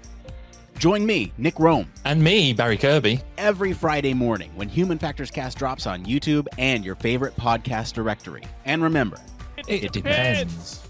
Join 0.79 1.05
me, 1.05 1.33
Nick 1.39 1.57
Roome. 1.57 1.89
And 2.05 2.23
me, 2.23 2.53
Barry 2.53 2.77
Kirby. 2.77 3.21
Every 3.37 3.73
Friday 3.73 4.15
morning 4.15 4.53
when 4.55 4.69
Human 4.69 4.97
Factors 4.97 5.29
Cast 5.29 5.59
drops 5.59 5.89
on 5.89 6.05
YouTube 6.05 6.47
and 6.57 6.85
your 6.85 6.95
favorite 6.95 7.35
podcast 7.35 7.95
directory. 7.95 8.45
And 8.65 8.81
remember, 8.81 9.19
it, 9.57 9.85
it 9.85 9.93
depends. 9.93 10.81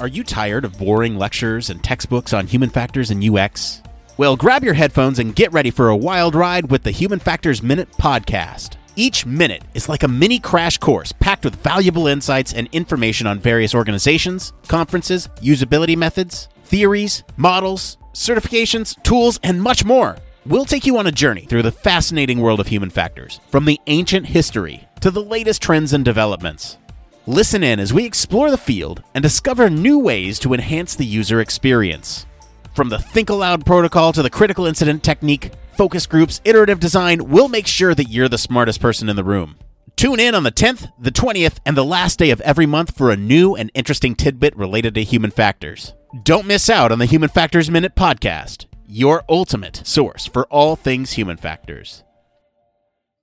Are 0.00 0.08
you 0.08 0.24
tired 0.24 0.64
of 0.64 0.78
boring 0.78 1.18
lectures 1.18 1.68
and 1.68 1.84
textbooks 1.84 2.32
on 2.32 2.46
human 2.46 2.70
factors 2.70 3.10
and 3.10 3.22
UX? 3.22 3.82
Well, 4.16 4.34
grab 4.36 4.64
your 4.64 4.74
headphones 4.74 5.18
and 5.18 5.36
get 5.36 5.52
ready 5.52 5.70
for 5.70 5.90
a 5.90 5.96
wild 5.96 6.34
ride 6.34 6.70
with 6.70 6.84
the 6.84 6.90
Human 6.90 7.18
Factors 7.18 7.62
Minute 7.62 7.90
podcast. 7.92 8.76
Each 8.96 9.26
minute 9.26 9.62
is 9.74 9.90
like 9.90 10.04
a 10.04 10.08
mini 10.08 10.38
crash 10.38 10.78
course 10.78 11.12
packed 11.12 11.44
with 11.44 11.56
valuable 11.56 12.06
insights 12.06 12.54
and 12.54 12.68
information 12.72 13.26
on 13.26 13.38
various 13.38 13.74
organizations, 13.74 14.54
conferences, 14.68 15.28
usability 15.42 15.96
methods, 15.96 16.48
theories, 16.64 17.24
models, 17.36 17.98
certifications, 18.12 19.00
tools, 19.02 19.38
and 19.42 19.62
much 19.62 19.84
more. 19.84 20.16
We'll 20.44 20.64
take 20.64 20.86
you 20.86 20.98
on 20.98 21.06
a 21.06 21.12
journey 21.12 21.42
through 21.42 21.62
the 21.62 21.70
fascinating 21.70 22.40
world 22.40 22.60
of 22.60 22.66
human 22.66 22.90
factors, 22.90 23.40
from 23.50 23.64
the 23.64 23.80
ancient 23.86 24.26
history 24.26 24.88
to 25.00 25.10
the 25.10 25.22
latest 25.22 25.62
trends 25.62 25.92
and 25.92 26.04
developments. 26.04 26.78
Listen 27.26 27.62
in 27.62 27.78
as 27.78 27.92
we 27.92 28.04
explore 28.04 28.50
the 28.50 28.56
field 28.56 29.02
and 29.14 29.22
discover 29.22 29.70
new 29.70 29.98
ways 29.98 30.40
to 30.40 30.52
enhance 30.54 30.96
the 30.96 31.06
user 31.06 31.40
experience. 31.40 32.26
From 32.74 32.88
the 32.88 32.98
Think 32.98 33.30
Aloud 33.30 33.64
protocol 33.64 34.12
to 34.12 34.22
the 34.22 34.30
critical 34.30 34.66
incident 34.66 35.04
technique, 35.04 35.52
focus 35.76 36.06
groups, 36.06 36.40
iterative 36.44 36.80
design, 36.80 37.28
we'll 37.28 37.48
make 37.48 37.66
sure 37.66 37.94
that 37.94 38.08
you're 38.08 38.28
the 38.28 38.38
smartest 38.38 38.80
person 38.80 39.08
in 39.08 39.14
the 39.14 39.22
room. 39.22 39.56
Tune 39.94 40.18
in 40.18 40.34
on 40.34 40.42
the 40.42 40.50
10th, 40.50 40.90
the 40.98 41.12
20th, 41.12 41.58
and 41.64 41.76
the 41.76 41.84
last 41.84 42.18
day 42.18 42.30
of 42.30 42.40
every 42.40 42.66
month 42.66 42.96
for 42.96 43.10
a 43.10 43.16
new 43.16 43.54
and 43.54 43.70
interesting 43.74 44.16
tidbit 44.16 44.56
related 44.56 44.94
to 44.94 45.04
human 45.04 45.30
factors. 45.30 45.94
Don't 46.20 46.46
miss 46.46 46.68
out 46.68 46.92
on 46.92 46.98
the 46.98 47.06
Human 47.06 47.30
Factors 47.30 47.70
Minute 47.70 47.94
podcast, 47.94 48.66
your 48.86 49.24
ultimate 49.30 49.80
source 49.86 50.26
for 50.26 50.44
all 50.50 50.76
things 50.76 51.12
human 51.12 51.38
factors. 51.38 52.04